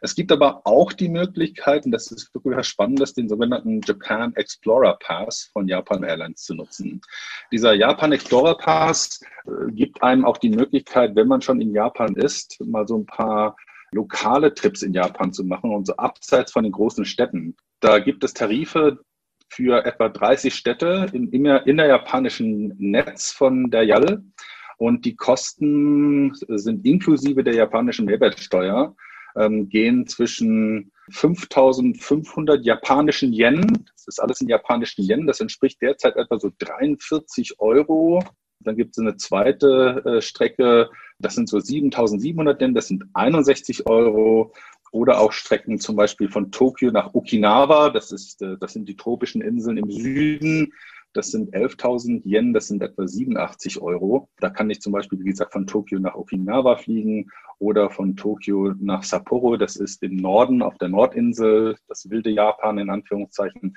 [0.00, 4.34] Es gibt aber auch die Möglichkeit, und das ist wirklich was Spannendes, den sogenannten Japan
[4.36, 7.00] Explorer Pass von Japan Airlines zu nutzen.
[7.50, 12.14] Dieser Japan Explorer Pass äh, gibt einem auch die Möglichkeit, wenn man schon in Japan
[12.14, 13.56] ist, mal so ein paar
[13.90, 17.56] lokale Trips in Japan zu machen und so abseits von den großen Städten.
[17.80, 19.00] Da gibt es Tarife,
[19.52, 24.22] für etwa 30 Städte im innerjapanischen Netz von der JAL.
[24.78, 28.96] Und die Kosten sind inklusive der japanischen Mehrwertsteuer,
[29.36, 33.60] ähm, gehen zwischen 5500 japanischen Yen,
[33.92, 38.24] das ist alles in japanischen Yen, das entspricht derzeit etwa so 43 Euro.
[38.60, 40.88] Dann gibt es eine zweite äh, Strecke,
[41.18, 44.52] das sind so 7700 Yen, das sind 61 Euro
[44.92, 47.90] oder auch Strecken zum Beispiel von Tokio nach Okinawa.
[47.90, 50.72] Das, ist, äh, das sind die tropischen Inseln im Süden.
[51.14, 54.30] Das sind 11.000 Yen, das sind etwa 87 Euro.
[54.38, 58.74] Da kann ich zum Beispiel, wie gesagt, von Tokio nach Okinawa fliegen oder von Tokio
[58.80, 59.56] nach Sapporo.
[59.56, 63.60] Das ist im Norden auf der Nordinsel, das wilde Japan in Anführungszeichen.
[63.62, 63.76] Und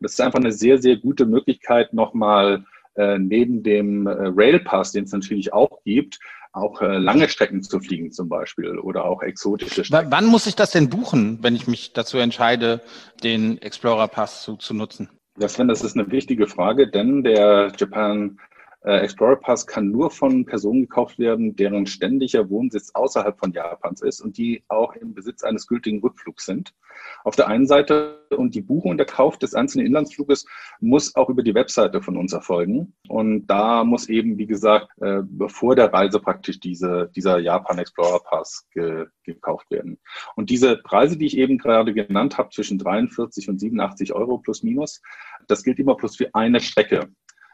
[0.00, 2.64] das ist einfach eine sehr, sehr gute Möglichkeit, nochmal
[2.96, 6.18] äh, neben dem äh, Railpass, den es natürlich auch gibt,
[6.52, 10.10] auch äh, lange Strecken zu fliegen zum Beispiel oder auch exotische Strecken.
[10.10, 12.80] wann muss ich das denn buchen, wenn ich mich dazu entscheide,
[13.22, 15.10] den Explorer Pass zu, zu nutzen?
[15.38, 18.38] Das, das ist eine wichtige Frage, denn der Japan
[18.94, 24.20] Explorer Pass kann nur von Personen gekauft werden, deren ständiger Wohnsitz außerhalb von Japans ist
[24.20, 26.72] und die auch im Besitz eines gültigen Rückflugs sind.
[27.24, 30.46] Auf der einen Seite und die Buchung und der Kauf des einzelnen Inlandsfluges
[30.80, 32.94] muss auch über die Webseite von uns erfolgen.
[33.08, 37.78] Und Und da muss eben, wie gesagt, äh, vor der Reise praktisch diese, dieser Japan
[37.78, 39.98] Explorer Pass ge, gekauft werden.
[40.36, 44.62] Und diese Preise, die ich eben gerade genannt habe, zwischen 43 und 87 Euro plus
[44.62, 45.02] minus,
[45.48, 47.08] das gilt immer plus für eine Strecke.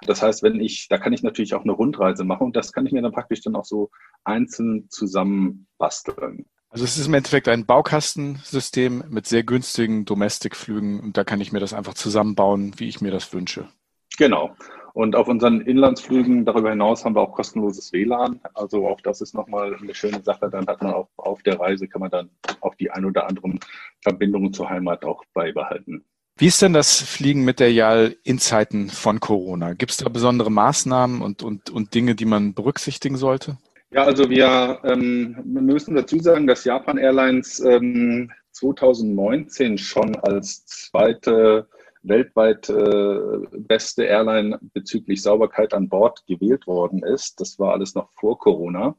[0.06, 2.86] Das heißt, wenn ich, da kann ich natürlich auch eine Rundreise machen und das kann
[2.86, 3.90] ich mir dann praktisch dann auch so
[4.24, 6.46] einzeln zusammenbasteln.
[6.70, 11.52] Also es ist im Endeffekt ein Baukastensystem mit sehr günstigen Domestic-Flügen und da kann ich
[11.52, 13.68] mir das einfach zusammenbauen, wie ich mir das wünsche.
[14.16, 14.56] Genau.
[14.94, 18.40] Und auf unseren Inlandsflügen darüber hinaus haben wir auch kostenloses WLAN.
[18.54, 20.50] Also auch das ist nochmal eine schöne Sache.
[20.50, 23.58] Dann hat man auch auf der Reise, kann man dann auch die ein oder anderen
[24.02, 26.04] Verbindungen zur Heimat auch beibehalten.
[26.36, 29.74] Wie ist denn das Fliegen mit der JAL in Zeiten von Corona?
[29.74, 33.58] Gibt es da besondere Maßnahmen und, und, und Dinge, die man berücksichtigen sollte?
[33.90, 41.68] Ja, also wir, ähm, müssen dazu sagen, dass Japan Airlines ähm, 2019 schon als zweite
[42.02, 47.40] weltweit äh, beste Airline bezüglich Sauberkeit an Bord gewählt worden ist.
[47.40, 48.96] Das war alles noch vor Corona.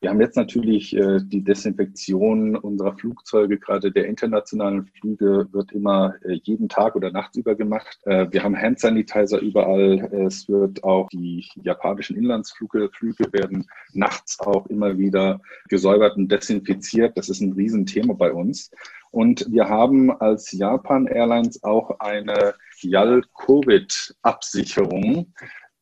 [0.00, 6.14] Wir haben jetzt natürlich äh, die Desinfektion unserer Flugzeuge, gerade der internationalen Flüge, wird immer
[6.24, 7.98] äh, jeden Tag oder nachts über gemacht.
[8.04, 9.98] Äh, wir haben Handsanitizer überall.
[10.26, 17.16] Es wird auch die japanischen Inlandsflüge Flüge werden nachts auch immer wieder gesäubert und desinfiziert.
[17.16, 18.70] Das ist ein Riesenthema bei uns.
[19.10, 25.32] Und wir haben als Japan Airlines auch eine JAL-Covid-Absicherung,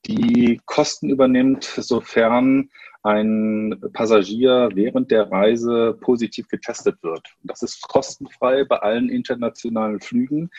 [0.07, 2.70] die Kosten übernimmt, sofern
[3.07, 7.23] ein Passagier während der Reise positiv getestet wird.
[7.45, 10.51] Das ist kostenfrei bei allen internationalen Flügen,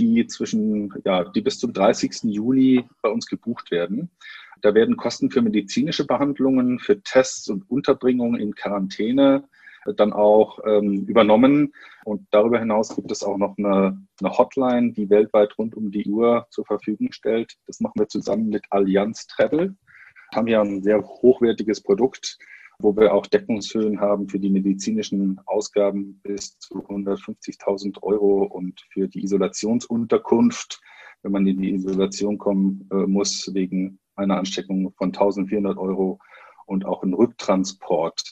[0.00, 2.24] die zwischen, ja, die bis zum 30.
[2.24, 4.10] Juli bei uns gebucht werden.
[4.62, 9.44] Da werden Kosten für medizinische Behandlungen, für Tests und Unterbringung in Quarantäne
[9.96, 11.72] dann auch ähm, übernommen.
[12.04, 16.06] Und darüber hinaus gibt es auch noch eine, eine Hotline, die weltweit rund um die
[16.06, 17.54] Uhr zur Verfügung stellt.
[17.68, 19.76] Das machen wir zusammen mit Allianz Travel
[20.34, 22.38] haben ja ein sehr hochwertiges Produkt,
[22.78, 29.08] wo wir auch Deckungshöhen haben für die medizinischen Ausgaben bis zu 150.000 Euro und für
[29.08, 30.80] die Isolationsunterkunft,
[31.22, 36.18] wenn man in die Isolation kommen äh, muss wegen einer Ansteckung von 1.400 Euro
[36.66, 38.22] und auch ein Rücktransport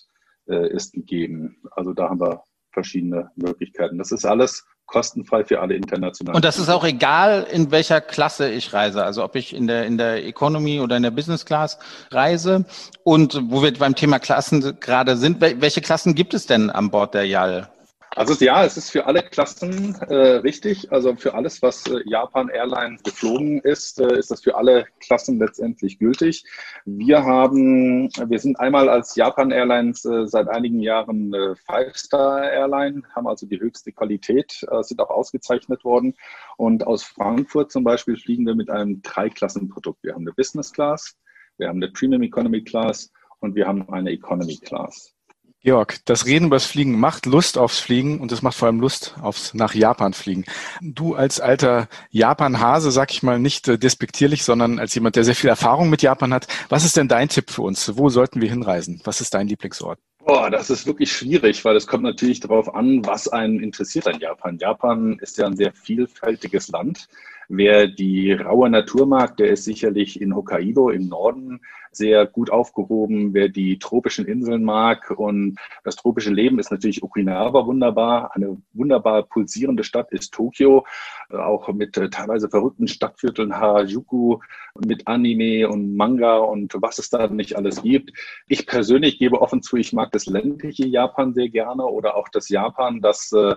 [0.48, 1.62] äh, ist gegeben.
[1.72, 3.98] Also da haben wir verschiedene Möglichkeiten.
[3.98, 6.36] Das ist alles kostenfrei für alle internationalen.
[6.36, 9.04] Und das ist auch egal, in welcher Klasse ich reise.
[9.04, 11.78] Also ob ich in der, in der Economy oder in der Business Class
[12.10, 12.64] reise.
[13.04, 17.14] Und wo wir beim Thema Klassen gerade sind, welche Klassen gibt es denn an Bord
[17.14, 17.68] der JAL?
[18.16, 20.90] Also ja, es ist für alle Klassen äh, richtig.
[20.90, 25.38] Also für alles, was äh, Japan Airline geflogen ist, äh, ist das für alle Klassen
[25.38, 26.44] letztendlich gültig.
[26.84, 33.02] Wir haben, wir sind einmal als Japan Airlines äh, seit einigen Jahren äh, Five-Star Airline,
[33.14, 36.16] haben also die höchste Qualität, äh, sind auch ausgezeichnet worden.
[36.56, 40.02] Und aus Frankfurt zum Beispiel fliegen wir mit einem Dreiklassenprodukt.
[40.02, 41.16] Wir haben eine Business Class,
[41.58, 45.14] wir haben eine Premium Economy Class und wir haben eine Economy Class.
[45.62, 48.80] Georg, das Reden über das Fliegen macht Lust aufs Fliegen und es macht vor allem
[48.80, 50.46] Lust aufs nach Japan fliegen.
[50.80, 55.34] Du als alter Japan-Hase, sag ich mal nicht äh, despektierlich, sondern als jemand, der sehr
[55.34, 57.98] viel Erfahrung mit Japan hat, was ist denn dein Tipp für uns?
[57.98, 59.02] Wo sollten wir hinreisen?
[59.04, 59.98] Was ist dein Lieblingsort?
[60.24, 64.18] Boah, das ist wirklich schwierig, weil es kommt natürlich darauf an, was einen interessiert an
[64.18, 64.56] Japan.
[64.58, 67.06] Japan ist ja ein sehr vielfältiges Land.
[67.48, 71.60] Wer die raue Natur mag, der ist sicherlich in Hokkaido im Norden
[71.92, 73.34] sehr gut aufgehoben.
[73.34, 78.34] Wer die tropischen Inseln mag und das tropische Leben ist natürlich Okinawa wunderbar.
[78.34, 80.86] Eine wunderbar pulsierende Stadt ist Tokio,
[81.30, 84.38] auch mit äh, teilweise verrückten Stadtvierteln Harajuku,
[84.86, 88.12] mit Anime und Manga und was es da nicht alles gibt.
[88.46, 92.48] Ich persönlich gebe offen zu, ich mag das ländliche Japan sehr gerne oder auch das
[92.48, 93.56] Japan, das äh, äh,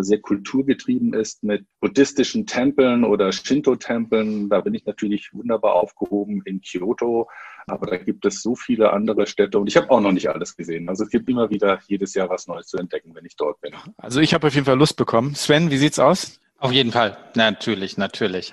[0.00, 4.48] sehr kulturgetrieben ist mit buddhistischen Tempeln oder Shinto-Tempeln.
[4.48, 7.28] Da bin ich natürlich wunderbar aufgehoben in Kyoto.
[7.66, 10.56] Aber da gibt es so viele andere Städte und ich habe auch noch nicht alles
[10.56, 10.88] gesehen.
[10.88, 13.74] Also es gibt immer wieder jedes Jahr was Neues zu entdecken, wenn ich dort bin.
[13.98, 15.34] Also ich habe auf jeden Fall Lust bekommen.
[15.34, 16.40] Sven, wie sieht's aus?
[16.60, 17.16] Auf jeden Fall.
[17.36, 18.52] Natürlich, natürlich.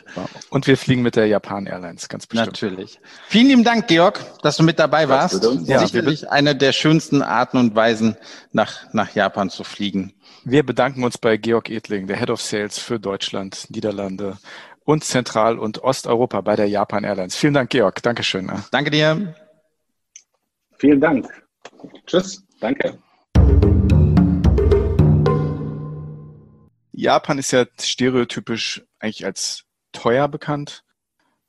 [0.51, 2.61] Und wir fliegen mit der Japan Airlines, ganz bestimmt.
[2.61, 2.99] Natürlich.
[3.29, 5.43] Vielen lieben Dank, Georg, dass du mit dabei warst.
[5.63, 8.15] Ja, Sicherlich eine der schönsten Arten und Weisen,
[8.51, 10.13] nach, nach Japan zu fliegen.
[10.43, 14.37] Wir bedanken uns bei Georg Edling, der Head of Sales für Deutschland, Niederlande
[14.83, 17.35] und Zentral- und Osteuropa bei der Japan Airlines.
[17.35, 18.03] Vielen Dank, Georg.
[18.03, 18.51] Dankeschön.
[18.69, 19.33] Danke dir.
[20.77, 21.27] Vielen Dank.
[22.05, 22.43] Tschüss.
[22.59, 22.99] Danke.
[27.05, 30.83] Japan ist ja stereotypisch eigentlich als teuer bekannt,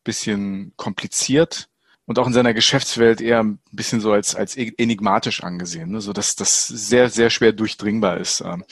[0.04, 1.68] bisschen kompliziert
[2.04, 6.00] und auch in seiner Geschäftswelt eher ein bisschen so als, als enigmatisch angesehen, ne?
[6.02, 8.42] so dass das sehr, sehr schwer durchdringbar ist.
[8.42, 8.64] Ähm.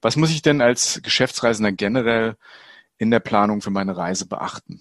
[0.00, 2.36] Was muss ich denn als Geschäftsreisender generell
[2.96, 4.80] in der Planung für meine Reise beachten?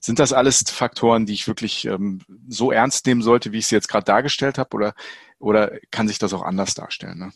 [0.00, 3.74] Sind das alles Faktoren, die ich wirklich ähm, so ernst nehmen sollte, wie ich sie
[3.74, 4.94] jetzt gerade dargestellt habe, oder,
[5.38, 7.18] oder kann sich das auch anders darstellen?
[7.18, 7.32] Ne?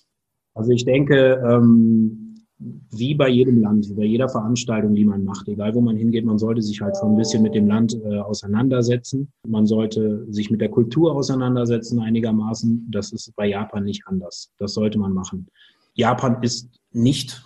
[0.55, 2.32] Also ich denke, ähm,
[2.91, 6.39] wie bei jedem Land, bei jeder Veranstaltung, die man macht, egal wo man hingeht, man
[6.39, 9.33] sollte sich halt schon ein bisschen mit dem Land äh, auseinandersetzen.
[9.47, 12.89] Man sollte sich mit der Kultur auseinandersetzen einigermaßen.
[12.91, 14.51] Das ist bei Japan nicht anders.
[14.59, 15.47] Das sollte man machen.
[15.95, 17.45] Japan ist nicht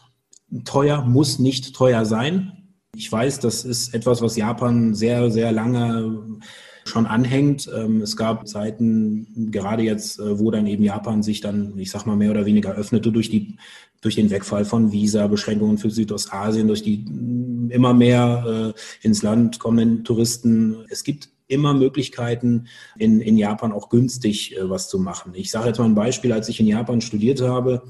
[0.65, 2.53] teuer, muss nicht teuer sein.
[2.95, 6.39] Ich weiß, das ist etwas, was Japan sehr, sehr lange
[6.89, 7.71] schon anhängt.
[7.75, 12.07] Ähm, es gab Zeiten, gerade jetzt, äh, wo dann eben Japan sich dann, ich sag
[12.07, 13.57] mal, mehr oder weniger öffnete durch die
[14.03, 19.59] durch den Wegfall von Visa-Beschränkungen für Südostasien, durch die mm, immer mehr äh, ins Land
[19.59, 20.85] kommenden Touristen.
[20.91, 22.67] Es gibt immer Möglichkeiten,
[22.99, 25.33] in, in Japan auch günstig äh, was zu machen.
[25.35, 27.83] Ich sage jetzt mal ein Beispiel, als ich in Japan studiert habe.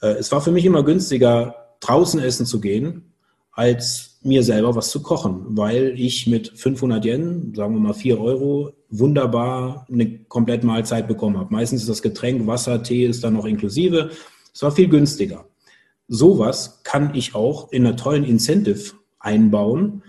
[0.00, 3.12] Äh, es war für mich immer günstiger, draußen essen zu gehen,
[3.52, 8.20] als mir selber was zu kochen, weil ich mit 500 Yen, sagen wir mal 4
[8.20, 11.52] Euro, wunderbar eine komplette Mahlzeit bekommen habe.
[11.52, 14.10] Meistens ist das Getränk, Wasser, Tee ist dann noch inklusive.
[14.54, 15.46] Es war viel günstiger.
[16.08, 20.02] Sowas kann ich auch in einer tollen Incentive einbauen,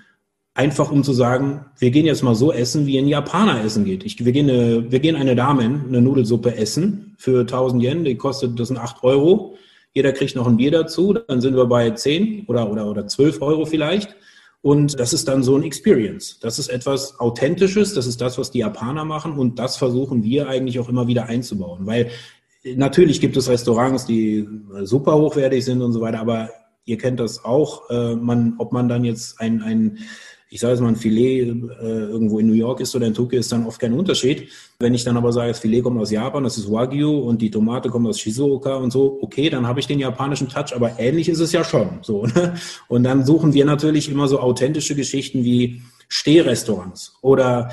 [0.54, 4.04] einfach um zu sagen, wir gehen jetzt mal so essen, wie ein Japaner essen geht.
[4.04, 8.16] Ich, wir, gehen eine, wir gehen eine Damen eine Nudelsuppe essen für 1000 Yen, die
[8.16, 9.56] kostet, das sind 8 Euro.
[9.94, 13.42] Jeder kriegt noch ein Bier dazu, dann sind wir bei 10 oder, oder, oder 12
[13.42, 14.16] Euro vielleicht.
[14.62, 16.40] Und das ist dann so ein Experience.
[16.40, 20.48] Das ist etwas Authentisches, das ist das, was die Japaner machen und das versuchen wir
[20.48, 21.86] eigentlich auch immer wieder einzubauen.
[21.86, 22.12] Weil
[22.64, 24.48] natürlich gibt es Restaurants, die
[24.84, 26.50] super hochwertig sind und so weiter, aber
[26.86, 30.00] ihr kennt das auch, äh, man, ob man dann jetzt ein, ein
[30.54, 33.40] ich sage jetzt mal, ein Filet äh, irgendwo in New York ist oder in Tokio,
[33.40, 34.50] ist dann oft kein Unterschied.
[34.78, 37.50] Wenn ich dann aber sage, das Filet kommt aus Japan, das ist Wagyu und die
[37.50, 41.28] Tomate kommt aus Shizuoka und so, okay, dann habe ich den japanischen Touch, aber ähnlich
[41.28, 42.00] ist es ja schon.
[42.04, 42.54] So, ne?
[42.88, 47.72] Und dann suchen wir natürlich immer so authentische Geschichten wie Stehrestaurants oder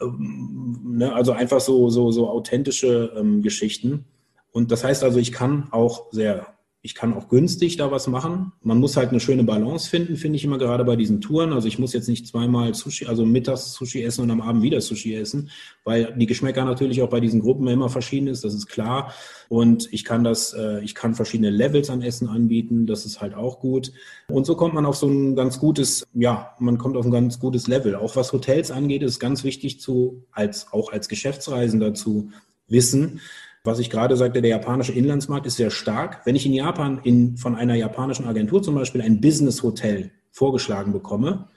[0.00, 4.04] ähm, ne, also einfach so, so, so authentische ähm, Geschichten.
[4.52, 6.46] Und das heißt also, ich kann auch sehr
[6.82, 8.52] ich kann auch günstig da was machen.
[8.62, 11.52] Man muss halt eine schöne Balance finden, finde ich immer gerade bei diesen Touren.
[11.52, 14.80] Also ich muss jetzt nicht zweimal Sushi, also mittags Sushi essen und am Abend wieder
[14.80, 15.50] Sushi essen,
[15.84, 19.12] weil die Geschmäcker natürlich auch bei diesen Gruppen immer verschieden ist, das ist klar.
[19.50, 23.34] Und ich kann das, äh, ich kann verschiedene Levels an Essen anbieten, das ist halt
[23.34, 23.92] auch gut.
[24.28, 27.38] Und so kommt man auf so ein ganz gutes, ja, man kommt auf ein ganz
[27.38, 27.94] gutes Level.
[27.94, 32.30] Auch was Hotels angeht, ist ganz wichtig zu, als, auch als Geschäftsreisender zu
[32.68, 33.20] wissen,
[33.64, 36.22] was ich gerade sagte, der japanische Inlandsmarkt ist sehr stark.
[36.24, 41.48] Wenn ich in Japan in, von einer japanischen Agentur zum Beispiel ein Business-Hotel vorgeschlagen bekomme,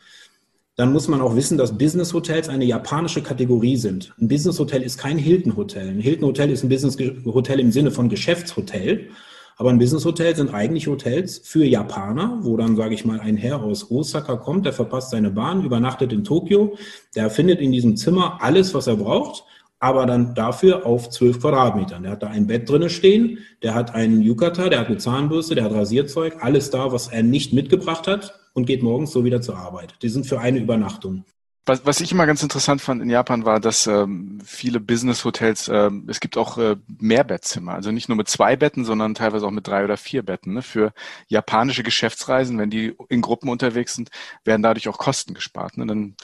[0.75, 4.13] dann muss man auch wissen, dass Business-Hotels eine japanische Kategorie sind.
[4.19, 5.87] Ein Business-Hotel ist kein Hilton-Hotel.
[5.87, 9.09] Ein Hilton-Hotel ist ein Business-Hotel im Sinne von Geschäftshotel.
[9.55, 13.61] Aber ein Business-Hotel sind eigentlich Hotels für Japaner, wo dann, sage ich mal, ein Herr
[13.61, 16.75] aus Osaka kommt, der verpasst seine Bahn, übernachtet in Tokio,
[17.15, 19.43] der findet in diesem Zimmer alles, was er braucht
[19.83, 22.03] aber dann dafür auf zwölf Quadratmetern.
[22.03, 25.55] Der hat da ein Bett drinne stehen, der hat einen Yukata, der hat eine Zahnbürste,
[25.55, 29.41] der hat Rasierzeug, alles da, was er nicht mitgebracht hat und geht morgens so wieder
[29.41, 29.95] zur Arbeit.
[30.01, 31.25] Die sind für eine Übernachtung.
[31.65, 36.07] Was, was ich immer ganz interessant fand in Japan war, dass ähm, viele Business-Hotels, ähm,
[36.09, 39.67] es gibt auch äh, Mehrbettzimmer, also nicht nur mit zwei Betten, sondern teilweise auch mit
[39.67, 40.53] drei oder vier Betten.
[40.53, 40.61] Ne?
[40.61, 40.93] Für
[41.27, 44.11] japanische Geschäftsreisen, wenn die in Gruppen unterwegs sind,
[44.45, 45.77] werden dadurch auch Kosten gespart.
[45.77, 45.85] Ne?
[45.85, 46.15] Dann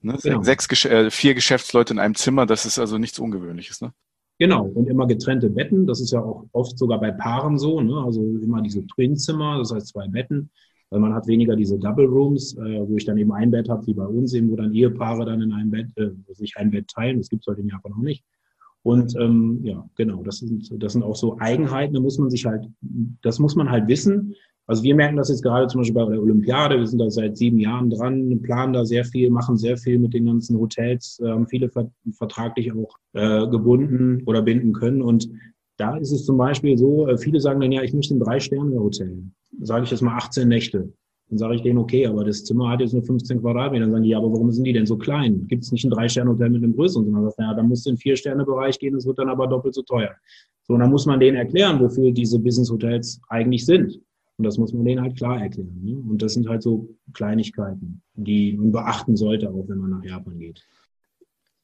[0.00, 0.16] Ne?
[0.22, 0.42] Genau.
[0.42, 3.80] Sechs, äh, vier Geschäftsleute in einem Zimmer, das ist also nichts Ungewöhnliches.
[3.80, 3.92] Ne?
[4.38, 5.86] Genau, und immer getrennte Betten.
[5.86, 7.80] Das ist ja auch oft sogar bei Paaren so.
[7.80, 7.96] Ne?
[8.04, 10.50] Also immer diese Twin-Zimmer, das heißt zwei Betten.
[10.90, 13.86] Weil man hat weniger diese Double Rooms, äh, wo ich dann eben ein Bett habe,
[13.86, 16.88] wie bei uns eben, wo dann Ehepaare dann in einem Bett, äh, sich ein Bett
[16.88, 17.18] teilen.
[17.18, 18.24] Das gibt es heute in Japan auch nicht.
[18.82, 22.46] Und ähm, ja, genau, das sind, das sind auch so Eigenheiten, da muss man sich
[22.46, 22.66] halt,
[23.22, 24.34] das muss man halt wissen.
[24.68, 26.78] Also wir merken das jetzt gerade zum Beispiel bei der Olympiade.
[26.78, 30.12] Wir sind da seit sieben Jahren dran, planen da sehr viel, machen sehr viel mit
[30.12, 31.70] den ganzen Hotels, haben viele
[32.12, 35.00] vertraglich auch äh, gebunden oder binden können.
[35.00, 35.30] Und
[35.78, 39.22] da ist es zum Beispiel so, äh, viele sagen dann, ja, ich möchte ein Drei-Sterne-Hotel.
[39.62, 40.92] Sage ich jetzt mal 18 Nächte.
[41.30, 43.84] Dann sage ich denen, okay, aber das Zimmer hat jetzt nur 15 Quadratmeter.
[43.84, 45.46] Dann sagen die, ja, aber warum sind die denn so klein?
[45.48, 47.06] Gibt es nicht ein Drei-Sterne-Hotel mit einem größeren?
[47.06, 49.74] Und dann sagt ja, dann musst du in Vier-Sterne-Bereich gehen, das wird dann aber doppelt
[49.74, 50.10] so teuer.
[50.64, 53.98] So, und dann muss man denen erklären, wofür diese Business-Hotels eigentlich sind.
[54.38, 55.80] Und das muss man denen halt klar erklären.
[55.82, 55.96] Ne?
[55.96, 60.38] Und das sind halt so Kleinigkeiten, die man beachten sollte, auch wenn man nach Japan
[60.38, 60.64] geht.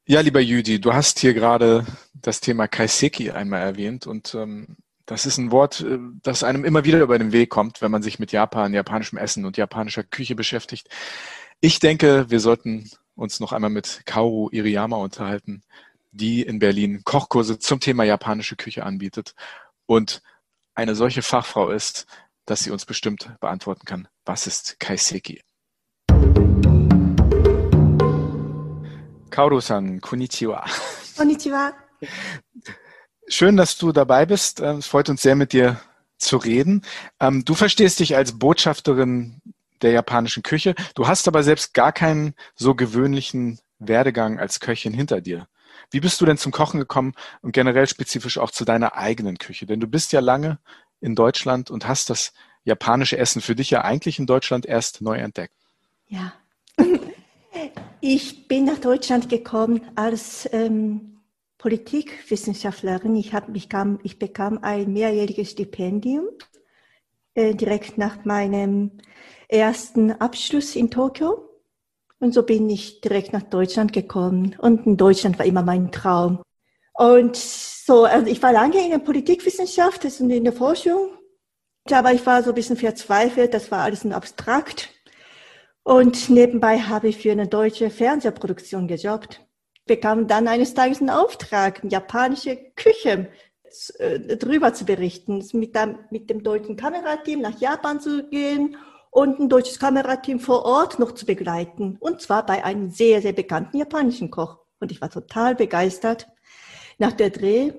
[0.06, 5.24] Ja, lieber Jüdi, du hast hier gerade das Thema Kaiseki einmal erwähnt und ähm, das
[5.24, 8.18] ist ein Wort, äh, das einem immer wieder über den Weg kommt, wenn man sich
[8.18, 10.88] mit Japan, japanischem Essen und japanischer Küche beschäftigt.
[11.60, 15.62] Ich denke, wir sollten uns noch einmal mit Kaoru Iriyama unterhalten,
[16.10, 19.34] die in Berlin Kochkurse zum Thema japanische Küche anbietet
[19.86, 20.22] und
[20.74, 22.06] eine solche Fachfrau ist,
[22.46, 24.08] dass sie uns bestimmt beantworten kann.
[24.24, 25.40] Was ist Kaiseki?
[29.30, 30.64] Kaoru-san, konnichiwa.
[31.16, 31.72] Konnichiwa.
[33.26, 34.60] Schön, dass du dabei bist.
[34.60, 35.80] Ähm, es freut uns sehr, mit dir
[36.18, 36.82] zu reden.
[37.20, 39.40] Ähm, du verstehst dich als Botschafterin
[39.82, 40.74] der japanischen Küche.
[40.94, 45.48] Du hast aber selbst gar keinen so gewöhnlichen Werdegang als Köchin hinter dir.
[45.90, 49.66] Wie bist du denn zum Kochen gekommen und generell spezifisch auch zu deiner eigenen Küche?
[49.66, 50.58] Denn du bist ja lange
[51.04, 52.32] in Deutschland und hast das
[52.64, 55.54] japanische Essen für dich ja eigentlich in Deutschland erst neu entdeckt.
[56.08, 56.32] Ja.
[58.06, 61.22] Ich bin nach Deutschland gekommen als ähm,
[61.56, 63.16] Politikwissenschaftlerin.
[63.16, 66.26] Ich, hab, ich, kam, ich bekam ein mehrjähriges Stipendium
[67.32, 68.90] äh, direkt nach meinem
[69.48, 71.48] ersten Abschluss in Tokio.
[72.18, 74.54] Und so bin ich direkt nach Deutschland gekommen.
[74.58, 76.42] Und in Deutschland war immer mein Traum.
[76.94, 81.10] Und so, also ich war lange in der Politikwissenschaft und in der Forschung.
[81.90, 83.52] Aber ich war so ein bisschen verzweifelt.
[83.52, 84.88] Das war alles ein abstrakt.
[85.82, 89.40] Und nebenbei habe ich für eine deutsche Fernsehproduktion gejobbt.
[89.86, 93.28] Bekam dann eines Tages einen Auftrag, japanische Küche
[93.98, 98.78] äh, drüber zu berichten, mit dem, mit dem deutschen Kamerateam nach Japan zu gehen
[99.10, 101.98] und ein deutsches Kamerateam vor Ort noch zu begleiten.
[102.00, 104.60] Und zwar bei einem sehr, sehr bekannten japanischen Koch.
[104.80, 106.28] Und ich war total begeistert.
[106.98, 107.72] Nach der Dreh,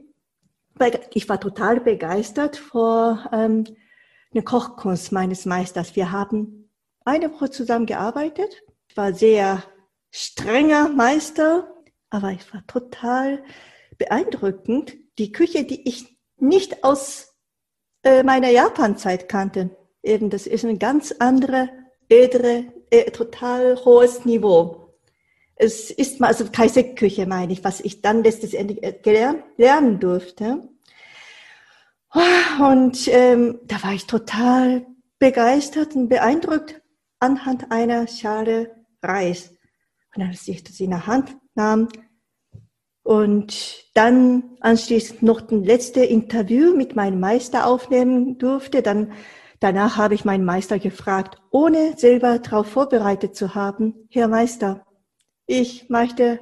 [1.14, 3.64] ich war total begeistert vor ähm,
[4.34, 5.96] einer Kochkunst meines Meisters.
[5.96, 6.70] Wir haben
[7.06, 8.64] eine Woche zusammen gearbeitet.
[8.88, 9.64] Ich war sehr
[10.12, 11.74] strenger Meister,
[12.10, 13.44] aber ich war total
[13.98, 14.96] beeindruckend.
[15.18, 17.36] Die Küche, die ich nicht aus
[18.04, 19.76] äh, meiner Japanzeit kannte
[20.06, 21.70] eben, das ist ein ganz andere,
[22.10, 24.85] edle, äh, total hohes Niveau.
[25.56, 30.68] Es ist mal, also Kaiserküche meine ich, was ich dann letztendlich äh, gelernt, lernen durfte.
[32.60, 34.86] Und ähm, da war ich total
[35.20, 36.82] begeistert und beeindruckt
[37.20, 39.52] anhand einer Schale Reis.
[40.16, 41.90] Und als ich das in der Hand nahm
[43.04, 49.12] und dann anschließend noch das letzte Interview mit meinem Meister aufnehmen durfte, dann
[49.62, 54.85] Danach habe ich meinen Meister gefragt, ohne selber darauf vorbereitet zu haben, Herr Meister,
[55.46, 56.40] ich möchte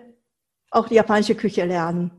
[0.72, 2.12] auch die japanische Küche lernen.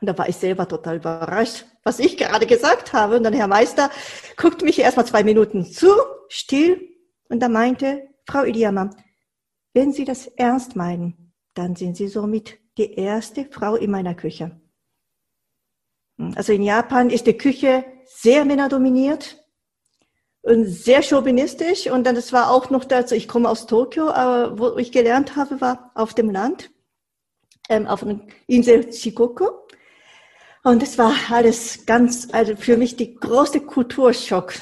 [0.00, 3.16] Und da war ich selber total überrascht, was ich gerade gesagt habe.
[3.16, 3.90] Und dann Herr Meister
[4.36, 5.88] guckt mich erstmal zwei Minuten zu,
[6.28, 6.80] still,
[7.28, 8.90] und da meinte, Frau Iliama,
[9.74, 14.60] wenn Sie das ernst meinen, dann sind Sie somit die erste Frau in meiner Küche.
[16.34, 19.44] Also in Japan ist die Küche sehr männerdominiert
[20.66, 21.86] sehr chauvinistisch.
[21.88, 25.36] Und dann, das war auch noch dazu, ich komme aus Tokio, aber wo ich gelernt
[25.36, 26.70] habe, war auf dem Land,
[27.68, 29.48] ähm, auf einer Insel Shikoku.
[30.64, 34.54] Und das war alles ganz, also für mich die große Kulturschock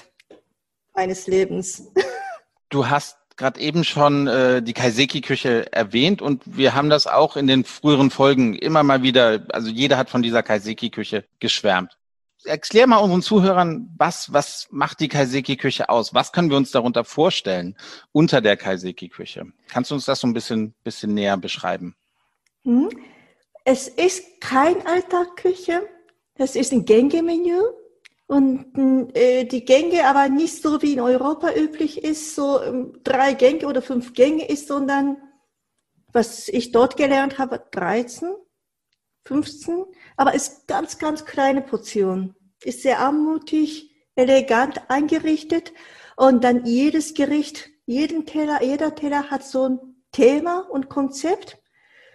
[0.95, 1.93] meines Lebens.
[2.69, 7.47] Du hast gerade eben schon äh, die Kaiseki-Küche erwähnt und wir haben das auch in
[7.47, 11.97] den früheren Folgen immer mal wieder, also jeder hat von dieser Kaiseki-Küche geschwärmt
[12.47, 16.15] erklär mal unseren Zuhörern, was, was macht die Kaiseki-Küche aus?
[16.15, 17.77] Was können wir uns darunter vorstellen
[18.13, 19.47] unter der Kaiseki-Küche?
[19.69, 21.97] Kannst du uns das so ein bisschen, bisschen näher beschreiben?
[22.65, 22.89] Hm?
[23.65, 25.89] Es ist kein Alltagküche.
[26.37, 27.61] Das ist ein Gänge-Menü.
[28.29, 33.35] Und äh, die Gänge aber nicht so wie in Europa üblich ist, so ähm, drei
[33.35, 35.17] Gänge oder fünf Gänge ist, sondern
[36.13, 38.35] was ich dort gelernt habe, 13,
[39.27, 39.85] 15,
[40.17, 42.35] aber ist ganz, ganz kleine Portion
[42.67, 45.73] ist sehr anmutig, elegant eingerichtet
[46.17, 49.79] und dann jedes Gericht, jeden Teller, jeder Teller hat so ein
[50.13, 51.59] Thema und Konzept.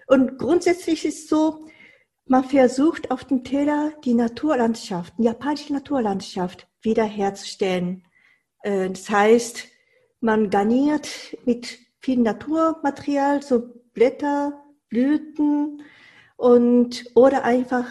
[0.08, 1.66] Und grundsätzlich ist so,
[2.26, 8.04] man versucht auf dem Teller die Naturlandschaft, die japanische Naturlandschaft wiederherzustellen.
[8.64, 9.68] Äh, das heißt,
[10.20, 11.08] man garniert
[11.46, 15.84] mit viel Naturmaterial, so Blätter, Blüten
[16.36, 17.86] und oder einfach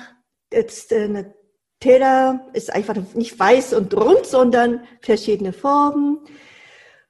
[0.53, 1.35] jetzt eine
[1.81, 6.21] Teller ist einfach nicht weiß und rund, sondern verschiedene Formen.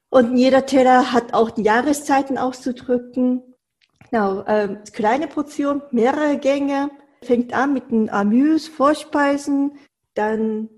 [0.09, 3.43] Und jeder Teller hat auch die Jahreszeiten auszudrücken.
[4.09, 6.89] Genau, äh, kleine Portion, mehrere Gänge.
[7.23, 9.77] Fängt an mit den Amüs, Vorspeisen,
[10.15, 10.69] dann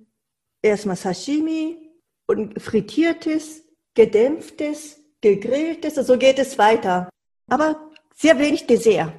[0.61, 1.89] erstmal Sashimi
[2.27, 3.63] und frittiertes,
[3.93, 5.97] gedämpftes, gegrilltes.
[5.97, 7.09] Also so geht es weiter.
[7.49, 9.13] Aber sehr wenig Dessert.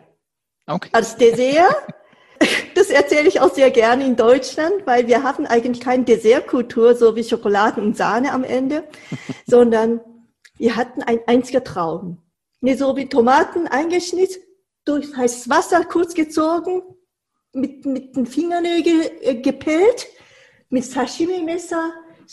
[0.66, 0.91] Okay.
[0.93, 1.75] Als Dessert
[2.74, 7.16] Das erzähle ich auch sehr gerne in Deutschland, weil wir haben eigentlich keine Dessertkultur, so
[7.16, 8.85] wie Schokolade und Sahne am Ende,
[9.47, 10.01] sondern
[10.59, 12.18] wir hatten ein einziger Traum.
[12.61, 14.43] So wie Tomaten eingeschnitten,
[14.85, 16.82] durch heißes Wasser kurz gezogen,
[17.53, 20.09] mit, mit den Fingernägeln äh, gepellt,
[20.68, 21.93] mit Sashimi-Messer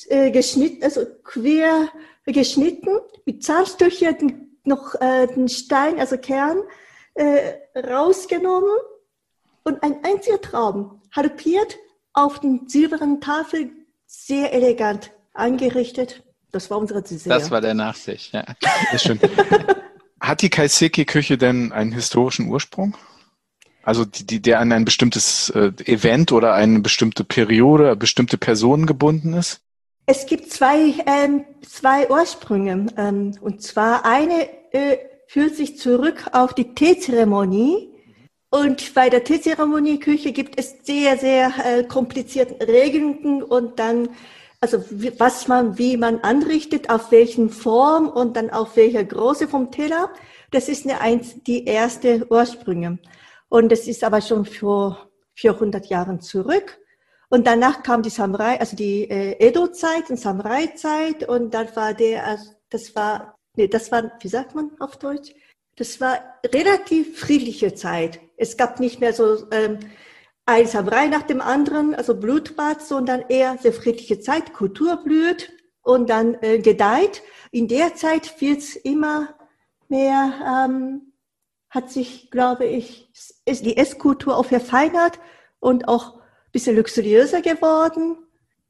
[0.10, 1.90] äh, geschnitten, also quer
[2.26, 4.16] geschnitten, mit Zahnstocher
[4.64, 6.62] noch äh, den Stein, also Kern,
[7.14, 8.78] äh, rausgenommen
[9.64, 11.78] und ein einziger Traum halbiert
[12.14, 13.72] auf den silbernen Tafel
[14.06, 16.24] sehr elegant eingerichtet.
[16.52, 17.32] Das war unsere Dessert.
[17.32, 18.44] Das war der Nachsicht, ja.
[18.92, 19.20] Ist schön.
[20.20, 22.96] Hat die Kaiseki-Küche denn einen historischen Ursprung?
[23.84, 28.86] Also die, die, der an ein bestimmtes äh, Event oder eine bestimmte Periode, bestimmte Personen
[28.86, 29.62] gebunden ist?
[30.06, 32.88] Es gibt zwei, ähm, zwei Ursprünge.
[32.98, 34.98] Ähm, und zwar eine äh,
[35.28, 37.90] führt sich zurück auf die Teezeremonie.
[38.52, 44.10] Und bei der Teezeremonie-Küche gibt es sehr, sehr äh, komplizierte Regeln und dann,
[44.60, 44.84] also
[45.18, 50.10] was man, wie man anrichtet, auf welchen Form und dann auf welcher Größe vom Teller.
[50.52, 53.00] Das ist eine, die erste Ursprünge.
[53.48, 56.78] Und das ist aber schon vor 400 Jahren zurück.
[57.30, 62.28] Und danach kam die Samurai, also die äh, Edo-Zeit und Samurai-Zeit und dann war der,
[62.28, 65.34] also das war, nee, das war, wie sagt man auf Deutsch?
[65.82, 68.20] Das war relativ friedliche Zeit.
[68.38, 69.80] Es gab nicht mehr so ähm,
[70.46, 75.52] ein Samurai nach dem anderen, also Blutbad, sondern eher sehr friedliche Zeit, Kultur blüht
[75.82, 77.24] und dann äh, gedeiht.
[77.50, 79.34] In der Zeit wird es immer
[79.90, 81.14] mehr, ähm,
[81.72, 83.10] hat sich, glaube ich,
[83.46, 85.18] ist die Esskultur auch verfeinert
[85.60, 86.22] und auch
[86.52, 88.20] bisschen luxuriöser geworden.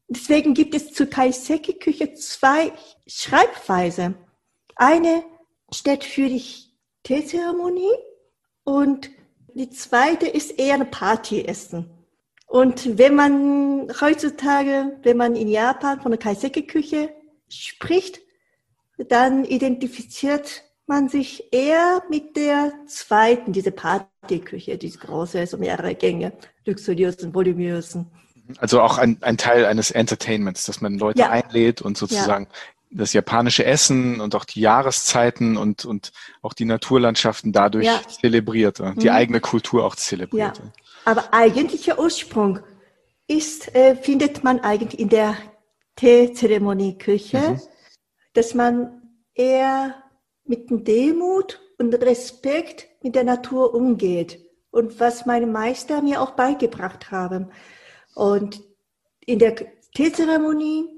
[0.07, 2.71] Deswegen gibt es zur Kaiseki-Küche zwei
[3.05, 4.13] Schreibweise.
[4.77, 5.25] Eine
[5.73, 6.70] steht für die
[7.03, 7.95] Teezeremonie
[8.63, 9.09] und
[9.53, 11.89] die zweite ist eher ein Partyessen.
[12.47, 17.13] Und wenn man heutzutage, wenn man in Japan von der Kaiseki-Küche
[17.49, 18.19] spricht,
[18.97, 26.33] dann identifiziert man sich eher mit der zweiten, diese Partyküche, diese große, so mehrere Gänge,
[26.65, 28.11] luxuriösen, voluminösen.
[28.57, 31.29] Also auch ein, ein Teil eines Entertainments, dass man Leute ja.
[31.29, 32.47] einlädt und sozusagen.
[32.91, 36.11] Das japanische Essen und auch die Jahreszeiten und, und
[36.41, 38.01] auch die Naturlandschaften dadurch ja.
[38.07, 39.15] zelebriert, die mhm.
[39.15, 40.57] eigene Kultur auch zelebriert.
[40.57, 40.63] Ja.
[41.05, 42.59] Aber eigentlicher Ursprung
[43.27, 45.37] ist, äh, findet man eigentlich in der
[45.95, 47.61] Teezeremonieküche, mhm.
[48.33, 49.01] dass man
[49.33, 49.95] eher
[50.43, 54.39] mit Demut und Respekt mit der Natur umgeht
[54.69, 57.51] und was meine Meister mir auch beigebracht haben.
[58.15, 58.61] Und
[59.25, 59.55] in der
[59.93, 60.89] Teezeremonie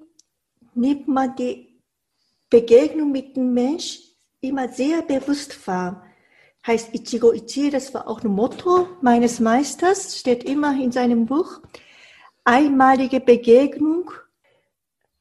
[0.74, 1.73] nimmt man die
[2.54, 4.00] Begegnung mit dem Mensch
[4.40, 6.06] immer sehr bewusst wahr.
[6.68, 11.62] Heißt Ichigo Ichi, das war auch ein Motto meines Meisters, steht immer in seinem Buch.
[12.44, 14.12] Einmalige Begegnung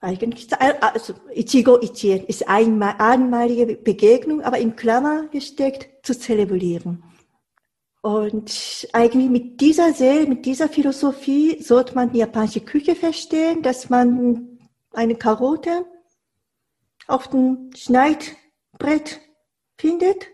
[0.00, 7.02] eigentlich, also Ichigo Ichien ist einmal, einmalige Begegnung, aber in Klammer gesteckt zu zelebrieren.
[8.02, 13.88] Und eigentlich mit dieser Seele, mit dieser Philosophie sollte man die japanische Küche verstehen, dass
[13.88, 14.58] man
[14.92, 15.86] eine Karotte
[17.12, 19.20] auf dem Schneidbrett
[19.76, 20.28] findet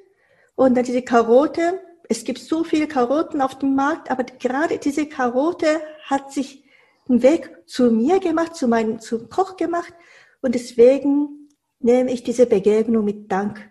[0.54, 5.06] und dann diese Karotte, es gibt so viele Karotten auf dem Markt, aber gerade diese
[5.06, 6.64] Karotte hat sich
[7.08, 9.92] einen Weg zu mir gemacht, zu meinem zum Koch gemacht
[10.40, 11.48] und deswegen
[11.80, 13.70] nehme ich diese Begegnung mit Dank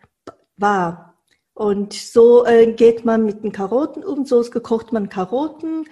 [0.57, 1.15] wahr.
[1.53, 5.85] Und so äh, geht man mit den Karotten um, so gekocht man Karotten,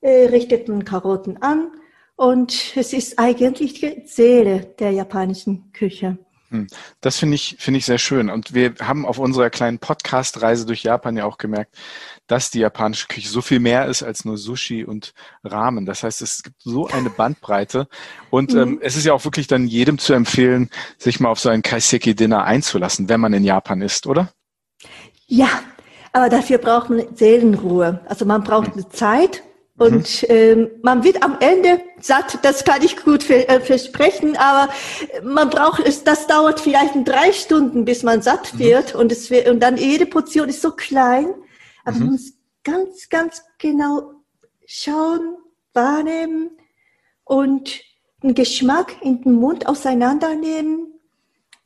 [0.00, 1.70] äh, richtet man Karotten an
[2.16, 6.18] und es ist eigentlich die Seele der japanischen Küche.
[6.50, 6.66] Hm.
[7.00, 8.30] Das finde ich, finde ich sehr schön.
[8.30, 11.76] Und wir haben auf unserer kleinen Podcast-Reise durch Japan ja auch gemerkt,
[12.26, 15.12] dass die japanische Küche so viel mehr ist als nur Sushi und
[15.44, 15.86] Ramen.
[15.86, 17.88] Das heißt, es gibt so eine Bandbreite.
[18.30, 18.60] Und mhm.
[18.60, 21.62] ähm, es ist ja auch wirklich dann jedem zu empfehlen, sich mal auf so ein
[21.62, 24.32] Kaiseki-Dinner einzulassen, wenn man in Japan ist, oder?
[25.26, 25.48] Ja,
[26.12, 28.00] aber dafür braucht man Seelenruhe.
[28.08, 29.42] Also man braucht eine Zeit
[29.78, 30.28] und mhm.
[30.28, 34.72] ähm, man wird am Ende satt, das kann ich gut für, äh, versprechen, aber
[35.22, 38.58] man braucht es, das dauert vielleicht drei Stunden, bis man satt mhm.
[38.58, 41.26] wird und es wird, und dann jede Portion ist so klein,
[41.84, 42.02] aber mhm.
[42.04, 42.32] man muss
[42.64, 44.12] ganz, ganz genau
[44.66, 45.36] schauen,
[45.74, 46.52] wahrnehmen
[47.24, 47.80] und
[48.22, 50.94] den Geschmack in den Mund auseinandernehmen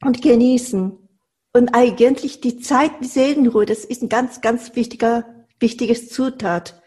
[0.04, 0.98] und genießen.
[1.52, 6.79] Und eigentlich die Zeit, die Seelenruhe, das ist ein ganz, ganz wichtiger, wichtiges Zutat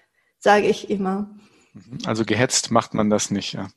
[0.44, 1.30] sage ich immer.
[1.74, 2.00] Mhm.
[2.06, 3.70] Also gehetzt macht man das nicht, ja.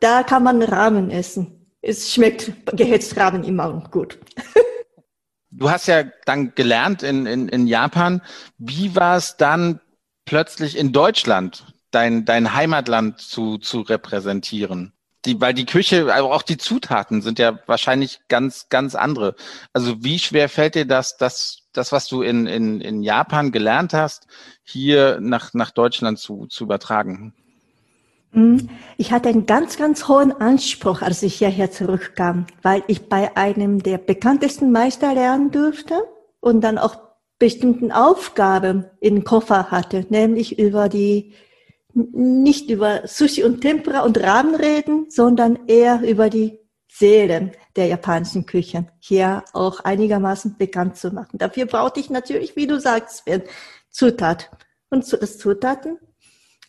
[0.00, 1.66] Da kann man Rahmen essen.
[1.80, 4.18] Es schmeckt gehetzt Rahmen immer gut.
[5.52, 8.22] Du hast ja dann gelernt in, in, in Japan.
[8.56, 9.80] Wie war es dann
[10.24, 14.92] plötzlich in Deutschland, dein, dein Heimatland zu, zu repräsentieren?
[15.24, 19.34] Die, weil die Küche, also auch die Zutaten sind ja wahrscheinlich ganz, ganz andere.
[19.72, 23.92] Also wie schwer fällt dir das, das das, was du in, in, in Japan gelernt
[23.92, 24.26] hast,
[24.62, 27.34] hier nach, nach Deutschland zu, zu übertragen?
[28.32, 28.68] Mhm.
[28.96, 33.82] Ich hatte einen ganz, ganz hohen Anspruch, als ich hierher zurückkam, weil ich bei einem
[33.82, 36.02] der bekanntesten Meister lernen durfte
[36.40, 36.96] und dann auch
[37.38, 41.32] bestimmten Aufgabe im Koffer hatte, nämlich über die
[41.92, 46.58] nicht über Sushi und Tempura und Ramen reden, sondern eher über die
[46.88, 51.38] Seele der japanischen Küche hier auch einigermaßen bekannt zu machen.
[51.38, 53.24] Dafür brauchte ich natürlich, wie du sagst,
[53.90, 54.50] Zutat.
[54.90, 55.98] Und das Zutaten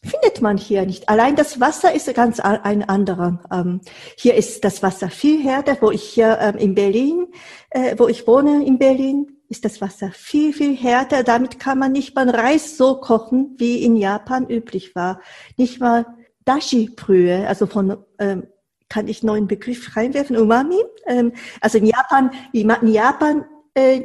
[0.03, 1.09] findet man hier nicht.
[1.09, 3.43] Allein das Wasser ist ganz ein anderer.
[3.51, 3.81] Ähm,
[4.17, 7.27] hier ist das Wasser viel härter, wo ich hier ähm, in Berlin,
[7.71, 11.23] äh, wo ich wohne in Berlin, ist das Wasser viel, viel härter.
[11.23, 15.19] Damit kann man nicht mal Reis so kochen, wie in Japan üblich war.
[15.57, 16.05] Nicht mal
[16.45, 18.47] Dashi-Brühe, also von, ähm,
[18.91, 20.75] kann ich neuen Begriff reinwerfen, Umami.
[21.07, 21.31] Ähm,
[21.61, 24.01] also in Japan, in Japan äh,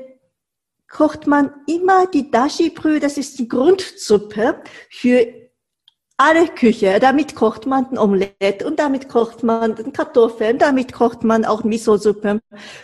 [0.88, 5.26] kocht man immer die Dashi-Brühe, das ist die Grundsuppe für
[6.16, 6.98] alle Küche.
[7.00, 12.40] Damit kocht man ein Omelette und damit kocht man Kartoffeln, damit kocht man auch Miso-Suppe.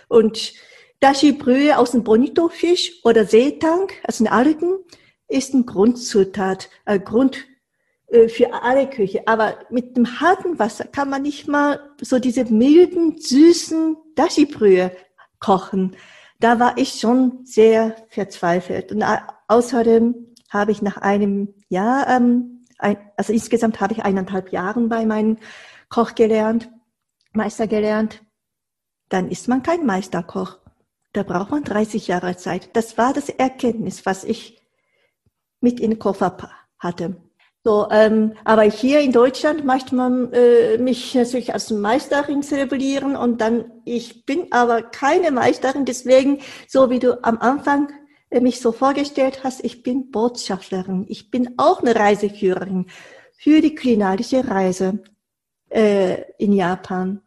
[0.09, 0.55] Und
[0.99, 4.75] Dashi-Brühe aus dem Bonito-Fisch oder Seetang, also den Algen,
[5.29, 7.52] ist ein Grundzutat, ein Grund äh,
[8.29, 9.27] für alle Küche.
[9.27, 14.93] Aber mit dem harten Wasser kann man nicht mal so diese milden, süßen Dashi-Brühe
[15.41, 15.97] kochen.
[16.39, 18.93] Da war ich schon sehr verzweifelt.
[18.93, 19.05] Und
[19.49, 25.07] außerdem habe ich nach einem Jahr ähm, ein, also insgesamt habe ich eineinhalb Jahren bei
[25.07, 25.39] meinem
[25.89, 26.71] Koch gelernt,
[27.33, 28.23] Meister gelernt.
[29.09, 30.59] Dann ist man kein Meisterkoch.
[31.13, 32.75] Da braucht man 30 Jahre Zeit.
[32.75, 34.63] Das war das Erkenntnis, was ich
[35.61, 37.17] mit in den Koffer hatte.
[37.65, 43.41] So, ähm, aber hier in Deutschland möchte man äh, mich natürlich als Meisterin zelebrieren und
[43.41, 47.93] dann, ich bin aber keine Meisterin, deswegen, so wie du am Anfang
[48.41, 52.87] mich so vorgestellt hast, ich bin Botschafterin, ich bin auch eine Reiseführerin
[53.37, 55.03] für die kulinarische Reise
[55.71, 57.23] äh, in Japan.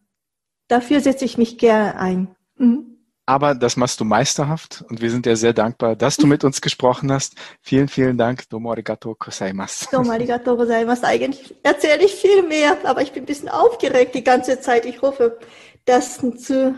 [0.67, 2.35] Dafür setze ich mich gerne ein.
[2.57, 2.94] Mhm.
[3.27, 6.61] Aber das machst du meisterhaft und wir sind dir sehr dankbar, dass du mit uns
[6.61, 7.33] gesprochen hast.
[7.61, 8.47] Vielen, vielen Dank.
[8.49, 9.87] Domo arigato gozaimasu.
[9.91, 11.05] Domo arigato gozaimasu.
[11.05, 14.85] Eigentlich erzähle ich viel mehr, aber ich bin ein bisschen aufgeregt die ganze Zeit.
[14.85, 15.39] Ich hoffe,
[15.85, 16.77] dass zu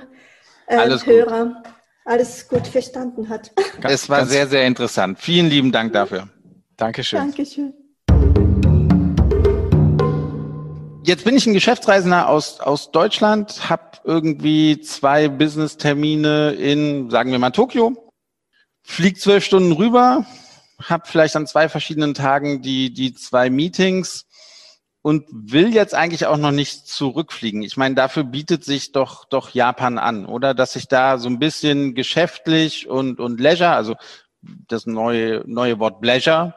[0.67, 1.63] äh, Hörer
[2.05, 3.51] alles gut verstanden hat.
[3.83, 5.19] Es war sehr, sehr interessant.
[5.19, 6.29] Vielen lieben Dank dafür.
[6.77, 7.19] Dankeschön.
[7.19, 7.73] Dankeschön.
[11.07, 17.39] Jetzt bin ich ein Geschäftsreisender aus, aus Deutschland, habe irgendwie zwei Business-Termine in, sagen wir
[17.39, 18.11] mal, Tokio,
[18.83, 20.25] fliege zwölf Stunden rüber,
[20.83, 24.25] habe vielleicht an zwei verschiedenen Tagen die, die zwei Meetings
[25.01, 27.61] und will jetzt eigentlich auch noch nicht zurückfliegen.
[27.61, 30.53] Ich meine, dafür bietet sich doch, doch Japan an, oder?
[30.53, 33.95] Dass ich da so ein bisschen geschäftlich und, und Leisure, also
[34.67, 36.53] das neue, neue Wort Pleasure,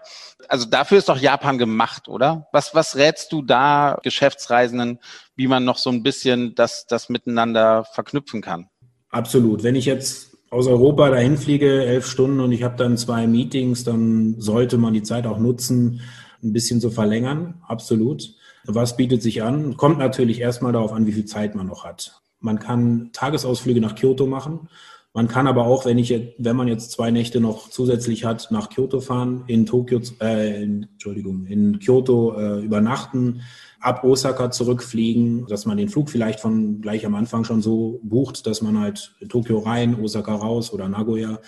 [0.49, 2.49] also dafür ist doch Japan gemacht, oder?
[2.53, 4.99] Was, was rätst du da Geschäftsreisenden,
[5.36, 8.68] wie man noch so ein bisschen das, das miteinander verknüpfen kann?
[9.11, 9.62] Absolut.
[9.62, 13.84] Wenn ich jetzt aus Europa dahin fliege, elf Stunden und ich habe dann zwei Meetings,
[13.84, 16.01] dann sollte man die Zeit auch nutzen,
[16.43, 17.62] ein bisschen zu verlängern.
[17.66, 18.34] Absolut.
[18.64, 19.76] Was bietet sich an?
[19.76, 22.20] Kommt natürlich erstmal darauf an, wie viel Zeit man noch hat.
[22.41, 24.68] Man kann Tagesausflüge nach Kyoto machen.
[25.13, 28.69] Man kann aber auch, wenn ich, wenn man jetzt zwei Nächte noch zusätzlich hat, nach
[28.69, 33.43] Kyoto fahren, in Tokio, äh, Entschuldigung, in Kyoto äh, übernachten,
[33.81, 38.47] ab Osaka zurückfliegen, dass man den Flug vielleicht von gleich am Anfang schon so bucht,
[38.47, 41.41] dass man halt Tokio rein, Osaka raus oder Nagoya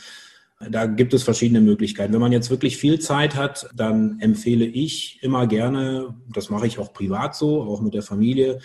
[0.71, 2.13] da gibt es verschiedene Möglichkeiten.
[2.13, 6.79] Wenn man jetzt wirklich viel Zeit hat, dann empfehle ich immer gerne, das mache ich
[6.79, 8.61] auch privat so, auch mit der Familie,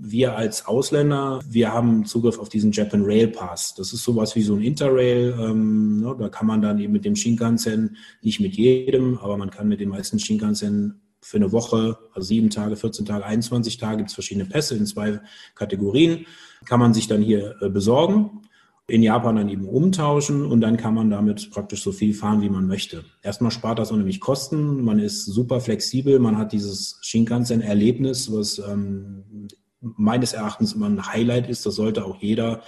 [0.00, 3.74] wir als Ausländer, wir haben Zugriff auf diesen Japan Rail Pass.
[3.74, 5.34] Das ist sowas wie so ein Interrail.
[5.38, 9.50] Ähm, ne, da kann man dann eben mit dem Shinkansen, nicht mit jedem, aber man
[9.50, 13.98] kann mit den meisten Shinkansen für eine Woche, also sieben Tage, 14 Tage, 21 Tage,
[13.98, 15.20] gibt es verschiedene Pässe in zwei
[15.56, 16.26] Kategorien,
[16.64, 18.42] kann man sich dann hier äh, besorgen
[18.88, 22.48] in Japan dann eben umtauschen und dann kann man damit praktisch so viel fahren, wie
[22.48, 23.04] man möchte.
[23.22, 29.48] Erstmal spart das unheimlich Kosten, man ist super flexibel, man hat dieses Shinkansen-Erlebnis, was ähm,
[29.80, 32.62] meines Erachtens immer ein Highlight ist, das sollte auch jeder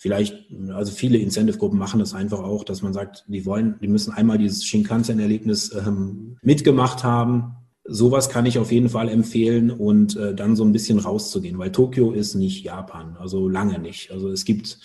[0.00, 4.14] vielleicht, also viele Incentive-Gruppen machen das einfach auch, dass man sagt, die wollen, die müssen
[4.14, 7.56] einmal dieses Shinkansen-Erlebnis ähm, mitgemacht haben.
[7.84, 11.70] Sowas kann ich auf jeden Fall empfehlen und äh, dann so ein bisschen rauszugehen, weil
[11.70, 14.10] Tokio ist nicht Japan, also lange nicht.
[14.10, 14.78] Also es gibt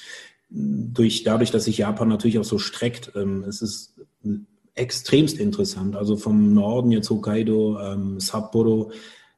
[0.49, 3.95] durch, dadurch, dass sich Japan natürlich auch so streckt, ähm, es ist
[4.73, 5.95] extremst interessant.
[5.95, 8.91] Also vom Norden jetzt Hokkaido, ähm, Sapporo,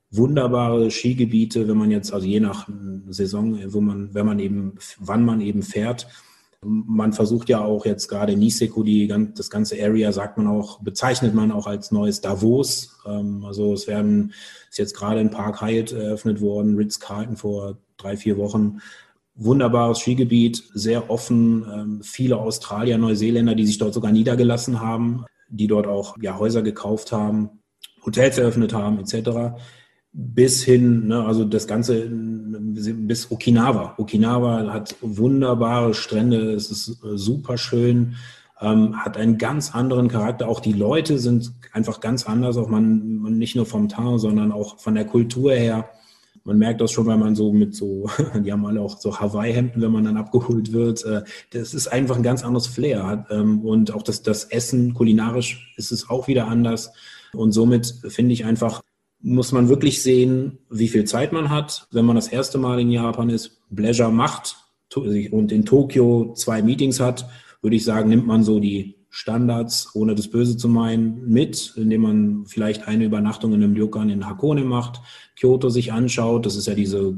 [0.09, 2.67] wunderbare Skigebiete, wenn man jetzt, also je nach
[3.09, 6.07] Saison, wo man, wenn man eben, wann man eben fährt.
[6.63, 11.35] Man versucht ja auch jetzt gerade Niseko, die, das ganze Area sagt man auch, bezeichnet
[11.35, 12.97] man auch als neues Davos.
[13.05, 14.33] Ähm, also es werden,
[14.69, 18.79] ist jetzt gerade in Park Hyatt eröffnet worden, Ritz-Carlton vor drei, vier Wochen
[19.37, 25.67] wunderbares Skigebiet, sehr offen, ähm, viele Australier, Neuseeländer, die sich dort sogar niedergelassen haben, die
[25.67, 27.49] dort auch ja, Häuser gekauft haben,
[28.05, 29.59] Hotels eröffnet haben, etc.
[30.13, 33.95] Bis hin, ne, also das Ganze bis Okinawa.
[33.97, 38.15] Okinawa hat wunderbare Strände, es ist äh, super schön,
[38.59, 40.47] ähm, hat einen ganz anderen Charakter.
[40.47, 44.51] Auch die Leute sind einfach ganz anders, auch man, man nicht nur vom Teint, sondern
[44.51, 45.89] auch von der Kultur her
[46.47, 49.81] man merkt das schon, weil man so mit so, die haben alle auch so Hawaii-Hemden,
[49.81, 51.03] wenn man dann abgeholt wird.
[51.03, 53.27] Äh, das ist einfach ein ganz anderes Flair.
[53.29, 56.93] Ähm, und auch das, das Essen, kulinarisch ist es auch wieder anders.
[57.33, 58.81] Und somit finde ich einfach,
[59.21, 61.87] muss man wirklich sehen, wie viel Zeit man hat.
[61.91, 64.55] Wenn man das erste Mal in Japan ist, Pleasure macht
[64.95, 67.27] und in Tokio zwei Meetings hat,
[67.61, 72.01] würde ich sagen, nimmt man so die Standards, ohne das Böse zu meinen, mit, indem
[72.01, 75.01] man vielleicht eine Übernachtung in einem Ryokan in Hakone macht,
[75.39, 77.17] Kyoto sich anschaut, das ist ja diese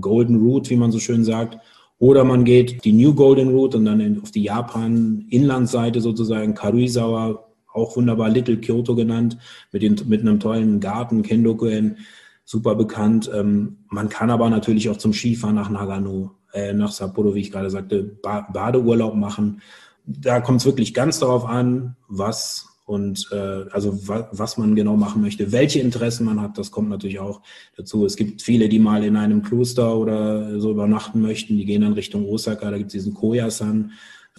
[0.00, 1.58] Golden Route, wie man so schön sagt,
[1.98, 7.45] oder man geht die New Golden Route und dann auf die Japan-Inlandsseite sozusagen, Karuizawa,
[7.76, 9.38] auch wunderbar Little Kyoto genannt,
[9.72, 11.98] mit, den, mit einem tollen Garten, Kendokuen,
[12.44, 13.30] super bekannt.
[13.34, 17.52] Ähm, man kann aber natürlich auch zum Skifahren nach Nagano, äh, nach Sapporo, wie ich
[17.52, 19.60] gerade sagte, ba Badeurlaub machen
[20.06, 24.96] da kommt es wirklich ganz darauf an, was und äh, also wa was man genau
[24.96, 27.42] machen möchte, welche Interessen man hat, das kommt natürlich auch
[27.76, 28.06] dazu.
[28.06, 31.94] Es gibt viele, die mal in einem Kloster oder so übernachten möchten, die gehen dann
[31.94, 33.90] Richtung Osaka, da gibt es diesen Koyasan,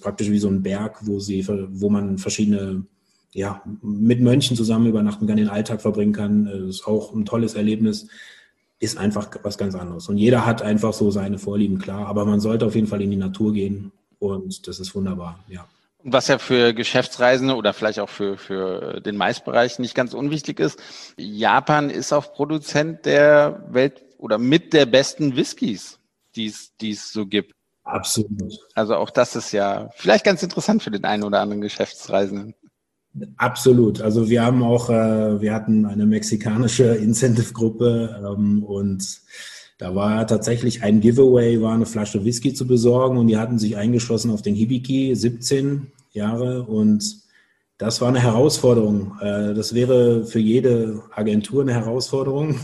[0.02, 2.86] praktisch wie so ein Berg, wo sie, wo man verschiedene
[3.38, 6.46] ja, mit Mönchen zusammen übernachten kann, den Alltag verbringen kann.
[6.46, 8.08] Das ist auch ein tolles Erlebnis.
[8.80, 10.10] Ist einfach was ganz anderes.
[10.10, 12.08] Und jeder hat einfach so seine Vorlieben, klar.
[12.08, 15.68] Aber man sollte auf jeden Fall in die Natur gehen und das ist wunderbar, ja.
[16.04, 20.80] Was ja für Geschäftsreisende oder vielleicht auch für, für den Maisbereich nicht ganz unwichtig ist.
[21.18, 26.00] Japan ist auch Produzent der Welt oder mit der besten Whiskys,
[26.36, 27.54] die es so gibt.
[27.84, 28.58] Absolut.
[28.74, 32.56] Also auch das ist ja vielleicht ganz interessant für den einen oder anderen Geschäftsreisenden.
[33.38, 34.02] Absolut.
[34.02, 39.22] Also wir haben auch, äh, wir hatten eine mexikanische Incentive-Gruppe ähm, und
[39.78, 43.78] da war tatsächlich ein Giveaway, war eine Flasche Whisky zu besorgen und die hatten sich
[43.78, 47.28] eingeschlossen auf den Hibiki, 17 Jahre und
[47.80, 49.18] das war eine Herausforderung.
[49.22, 52.56] Äh, das wäre für jede Agentur eine Herausforderung.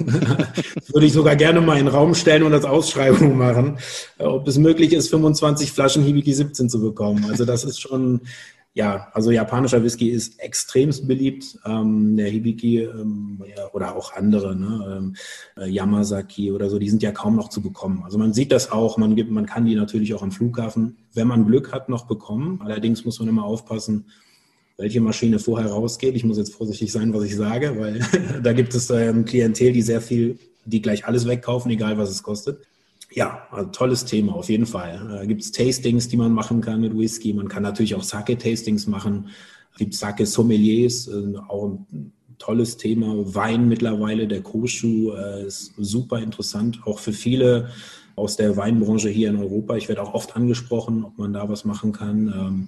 [0.75, 3.77] Das würde ich sogar gerne mal in den Raum stellen und als Ausschreibung machen,
[4.17, 7.25] ob es möglich ist, 25 Flaschen Hibiki 17 zu bekommen.
[7.29, 8.21] Also das ist schon
[8.75, 11.59] ja, also japanischer Whisky ist extremst beliebt.
[11.63, 15.15] Ähm, der Hibiki ähm, ja, oder auch andere, ne, ähm,
[15.57, 18.01] äh, Yamazaki oder so, die sind ja kaum noch zu bekommen.
[18.03, 21.27] Also man sieht das auch, man, gibt, man kann die natürlich auch am Flughafen, wenn
[21.27, 22.61] man Glück hat, noch bekommen.
[22.63, 24.05] Allerdings muss man immer aufpassen,
[24.77, 26.15] welche Maschine vorher rausgeht.
[26.15, 27.99] Ich muss jetzt vorsichtig sein, was ich sage, weil
[28.43, 32.23] da gibt es ähm, Klientel, die sehr viel, die gleich alles wegkaufen, egal was es
[32.23, 32.65] kostet.
[33.15, 34.99] Ja, also tolles Thema, auf jeden Fall.
[35.07, 37.31] Da gibt es Tastings, die man machen kann mit Whisky.
[37.33, 39.27] Man kann natürlich auch Sake-Tastings machen.
[39.77, 43.13] Gibt Sake-Sommeliers, äh, auch ein tolles Thema.
[43.35, 47.69] Wein mittlerweile, der Koshu äh, ist super interessant, auch für viele
[48.15, 49.75] aus der Weinbranche hier in Europa.
[49.75, 52.27] Ich werde auch oft angesprochen, ob man da was machen kann.
[52.27, 52.67] Ähm,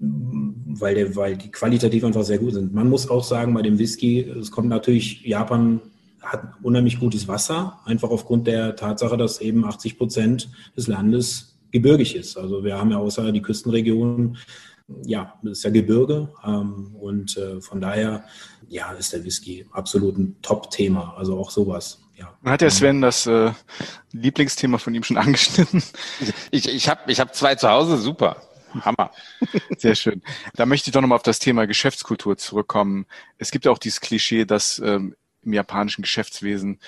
[0.00, 2.72] weil, der, weil die qualitativ einfach sehr gut sind.
[2.72, 5.80] Man muss auch sagen, bei dem Whisky, es kommt natürlich Japan
[6.22, 12.16] hat unheimlich gutes Wasser, einfach aufgrund der Tatsache, dass eben 80 Prozent des Landes gebirgig
[12.16, 12.36] ist.
[12.36, 14.36] Also wir haben ja außer die Küstenregion,
[15.04, 18.24] ja, das ist ja Gebirge ähm, und äh, von daher,
[18.68, 21.14] ja, ist der Whisky absolut ein Top-Thema.
[21.16, 22.00] Also auch sowas.
[22.16, 22.36] Ja.
[22.44, 23.52] Hat der Sven das äh,
[24.12, 25.82] Lieblingsthema von ihm schon angeschnitten?
[26.50, 28.42] Ich, ich habe ich hab zwei zu Hause, super.
[28.80, 29.10] Hammer.
[29.78, 30.22] Sehr schön.
[30.54, 33.06] Da möchte ich doch nochmal auf das Thema Geschäftskultur zurückkommen.
[33.38, 35.14] Es gibt ja auch dieses Klischee, dass ähm,
[35.48, 36.78] im japanischen Geschäftswesen,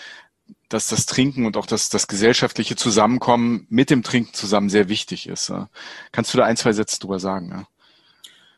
[0.68, 5.28] dass das Trinken und auch das, das gesellschaftliche Zusammenkommen mit dem Trinken zusammen sehr wichtig
[5.28, 5.52] ist.
[6.12, 7.66] Kannst du da ein, zwei Sätze drüber sagen?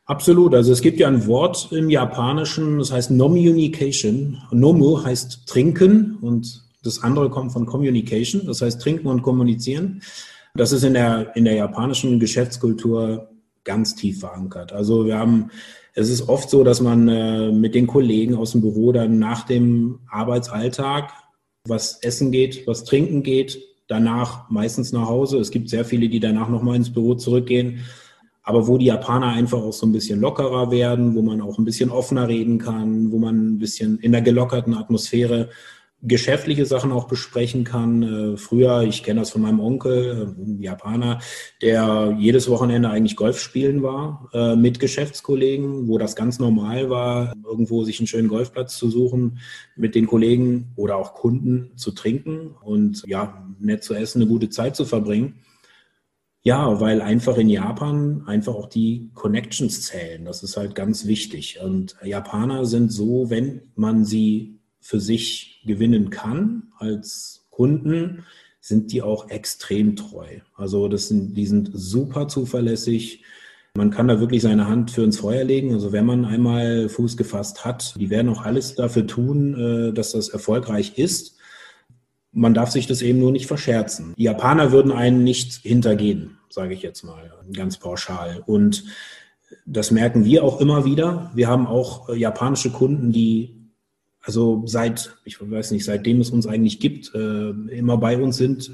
[0.05, 0.55] Absolut.
[0.55, 4.43] Also es gibt ja ein Wort im Japanischen, das heißt Nomunication.
[4.51, 10.03] Nomu heißt trinken und das andere kommt von Communication, das heißt trinken und kommunizieren.
[10.55, 13.31] Das ist in der, in der japanischen Geschäftskultur
[13.65, 14.73] ganz tief verankert.
[14.73, 15.51] Also wir haben
[15.95, 19.45] es ist oft so, dass man äh, mit den Kollegen aus dem Büro dann nach
[19.45, 21.13] dem Arbeitsalltag
[21.67, 25.39] was essen geht, was trinken geht, danach meistens nach Hause.
[25.39, 27.81] Es gibt sehr viele, die danach nochmal ins Büro zurückgehen.
[28.43, 31.65] Aber wo die Japaner einfach auch so ein bisschen lockerer werden, wo man auch ein
[31.65, 35.51] bisschen offener reden kann, wo man ein bisschen in der gelockerten Atmosphäre
[36.03, 38.03] geschäftliche Sachen auch besprechen kann.
[38.03, 41.21] Äh, früher, ich kenne das von meinem Onkel, Japaner,
[41.63, 47.33] der jedes Wochenende eigentlich Golf spielen war äh, mit Geschäftskollegen, wo das ganz normal war,
[47.45, 49.39] irgendwo sich einen schönen Golfplatz zu suchen,
[49.77, 54.51] mit den Kollegen oder auch Kunden zu trinken und ja, nett zu essen, eine gute
[54.51, 55.37] Zeit zu verbringen.
[56.45, 60.25] Ja, weil einfach in Japan einfach auch die Connections zählen.
[60.25, 61.61] Das ist halt ganz wichtig.
[61.63, 68.25] Und Japaner sind so, wenn man sie für sich gewinnen kann als Kunden,
[68.61, 70.27] sind die auch extrem treu.
[70.57, 73.23] Also das sind, die sind super zuverlässig.
[73.75, 75.73] Man kann da wirklich seine Hand für ins Feuer legen.
[75.73, 80.13] Also wenn man einmal Fuß gefasst hat, die werden auch alles dafür tun, äh, dass
[80.13, 81.37] das erfolgreich ist.
[82.33, 84.15] Man darf sich das eben nur nicht verscherzen.
[84.17, 88.43] Die Japaner würden einen nicht hintergehen, sage ich jetzt mal ganz pauschal.
[88.47, 88.85] Und
[89.67, 91.31] das merken wir auch immer wieder.
[91.35, 93.62] Wir haben auch äh, japanische Kunden, die
[94.23, 98.73] also seit, ich weiß nicht, seitdem es uns eigentlich gibt, äh, immer bei uns sind,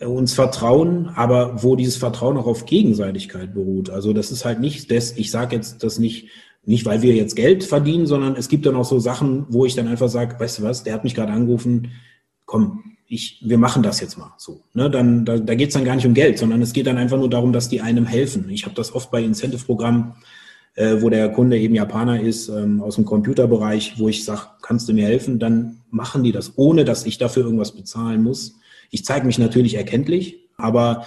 [0.00, 3.90] uns vertrauen, aber wo dieses Vertrauen auch auf Gegenseitigkeit beruht.
[3.90, 6.28] Also das ist halt nicht, das, ich sage jetzt das nicht,
[6.64, 9.74] nicht weil wir jetzt Geld verdienen, sondern es gibt dann auch so Sachen, wo ich
[9.74, 11.92] dann einfach sage, weißt du was, der hat mich gerade angerufen,
[12.44, 14.60] komm, ich, wir machen das jetzt mal so.
[14.74, 16.98] Ne, dann, da, da geht es dann gar nicht um Geld, sondern es geht dann
[16.98, 18.50] einfach nur darum, dass die einem helfen.
[18.50, 20.14] Ich habe das oft bei Incentive-Programmen,
[20.74, 24.88] äh, wo der Kunde eben Japaner ist, ähm, aus dem Computerbereich, wo ich sage, kannst
[24.88, 28.54] du mir helfen, dann machen die das, ohne dass ich dafür irgendwas bezahlen muss.
[28.90, 31.06] Ich zeige mich natürlich erkenntlich, aber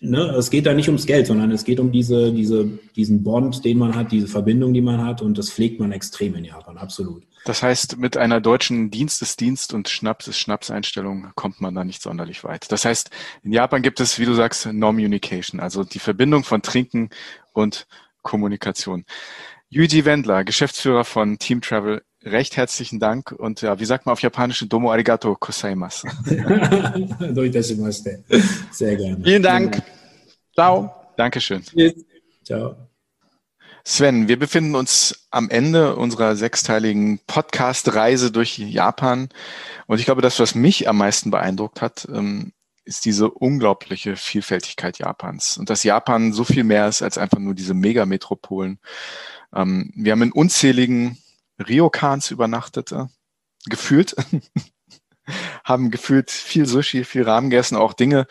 [0.00, 3.64] ne, es geht da nicht ums Geld, sondern es geht um diese, diese, diesen Bond,
[3.64, 6.78] den man hat, diese Verbindung, die man hat und das pflegt man extrem in Japan,
[6.78, 7.22] absolut.
[7.44, 11.84] Das heißt, mit einer deutschen Dienst ist Dienst und Schnaps ist Schnaps-Einstellung kommt man da
[11.84, 12.70] nicht sonderlich weit.
[12.70, 13.10] Das heißt,
[13.42, 17.08] in Japan gibt es, wie du sagst, Normunication, also die Verbindung von Trinken
[17.52, 17.86] und
[18.22, 19.04] Kommunikation.
[19.68, 24.22] Yuji Wendler, Geschäftsführer von Team Travel, recht herzlichen Dank und ja, wie sagt man auf
[24.22, 26.08] Japanisch, Domo arigato gozaimasu.
[28.72, 29.24] Sehr gerne.
[29.24, 29.82] Vielen Dank.
[30.54, 30.94] Ciao.
[31.16, 31.62] Dankeschön.
[32.44, 32.76] Ciao.
[33.84, 39.30] Sven, wir befinden uns am Ende unserer sechsteiligen Podcast-Reise durch Japan.
[39.86, 42.52] Und ich glaube, das, was mich am meisten beeindruckt hat, ähm,
[42.84, 45.58] ist diese unglaubliche Vielfältigkeit Japans.
[45.58, 48.78] Und dass Japan so viel mehr ist als einfach nur diese Megametropolen.
[49.54, 51.18] Ähm, wir haben in unzähligen
[51.60, 52.94] Ryokans übernachtet,
[53.66, 54.16] gefühlt.
[55.64, 58.26] haben gefühlt viel Sushi, viel Ramen gegessen, auch Dinge,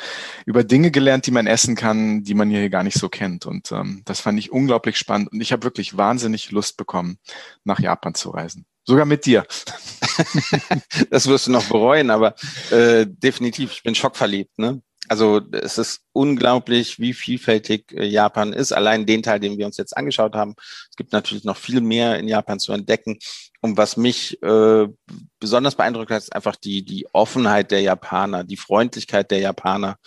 [0.46, 3.46] über Dinge gelernt, die man essen kann, die man hier gar nicht so kennt.
[3.46, 5.32] Und ähm, das fand ich unglaublich spannend.
[5.32, 7.18] Und ich habe wirklich wahnsinnig Lust bekommen,
[7.64, 8.66] nach Japan zu reisen.
[8.90, 9.46] Sogar mit dir.
[11.12, 12.34] das wirst du noch bereuen, aber
[12.72, 14.58] äh, definitiv, ich bin schockverliebt.
[14.58, 14.82] Ne?
[15.08, 18.72] Also es ist unglaublich, wie vielfältig äh, Japan ist.
[18.72, 20.56] Allein den Teil, den wir uns jetzt angeschaut haben.
[20.90, 23.20] Es gibt natürlich noch viel mehr in Japan zu entdecken.
[23.62, 24.88] Und was mich äh,
[25.40, 29.98] besonders beeindruckt hat, ist einfach die, die Offenheit der Japaner, die Freundlichkeit der Japaner,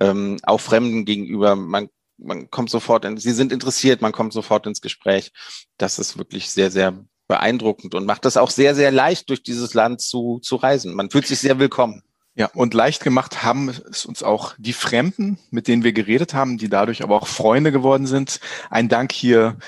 [0.00, 1.54] ähm, auch Fremden gegenüber.
[1.54, 1.88] Man,
[2.18, 5.30] man kommt sofort in, sie sind interessiert, man kommt sofort ins Gespräch.
[5.78, 9.74] Das ist wirklich sehr, sehr beeindruckend und macht es auch sehr, sehr leicht, durch dieses
[9.74, 10.94] Land zu, zu reisen.
[10.94, 12.02] Man fühlt sich sehr willkommen.
[12.34, 16.56] Ja, und leicht gemacht haben es uns auch die Fremden, mit denen wir geredet haben,
[16.56, 18.40] die dadurch aber auch Freunde geworden sind.
[18.70, 19.58] Ein Dank hier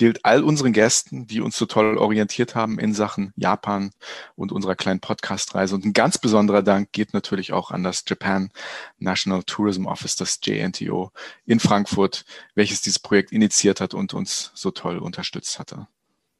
[0.00, 3.90] gilt all unseren Gästen, die uns so toll orientiert haben in Sachen Japan
[4.34, 5.74] und unserer kleinen Podcast-Reise.
[5.74, 8.50] Und ein ganz besonderer Dank geht natürlich auch an das Japan
[8.98, 11.12] National Tourism Office, das JNTO
[11.44, 15.86] in Frankfurt, welches dieses Projekt initiiert hat und uns so toll unterstützt hatte.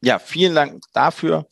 [0.00, 1.46] Ja, vielen Dank dafür.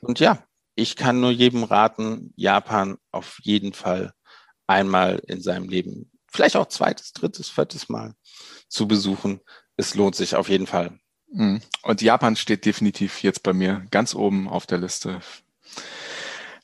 [0.00, 4.12] Und ja, ich kann nur jedem raten, Japan auf jeden Fall
[4.66, 8.14] einmal in seinem Leben, vielleicht auch zweites, drittes, viertes Mal
[8.68, 9.40] zu besuchen.
[9.76, 10.98] Es lohnt sich auf jeden Fall.
[11.30, 11.60] Mhm.
[11.82, 15.20] Und Japan steht definitiv jetzt bei mir ganz oben auf der Liste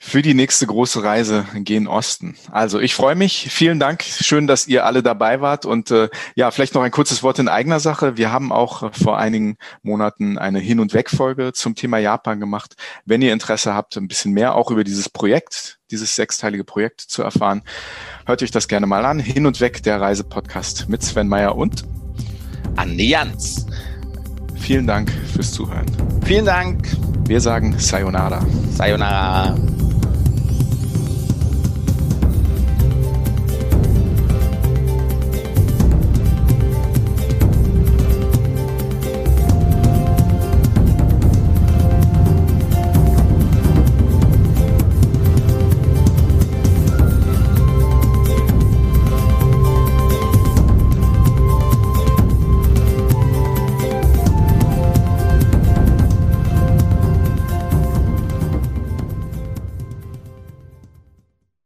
[0.00, 2.36] für die nächste große Reise gen Osten.
[2.52, 3.48] Also ich freue mich.
[3.50, 4.04] Vielen Dank.
[4.04, 5.66] Schön, dass ihr alle dabei wart.
[5.66, 8.16] Und äh, ja, vielleicht noch ein kurzes Wort in eigener Sache.
[8.16, 12.76] Wir haben auch vor einigen Monaten eine Hin- und Weg-Folge zum Thema Japan gemacht.
[13.04, 17.22] Wenn ihr Interesse habt, ein bisschen mehr auch über dieses Projekt, dieses sechsteilige Projekt zu
[17.22, 17.62] erfahren,
[18.24, 19.18] hört euch das gerne mal an.
[19.18, 21.84] Hin und Weg, der Reisepodcast mit Sven Meyer und
[22.76, 23.66] Anne Jans.
[24.60, 25.86] Vielen Dank fürs Zuhören.
[26.24, 26.78] Vielen Dank.
[27.26, 28.40] Wir sagen Sayonara.
[28.74, 29.54] Sayonara.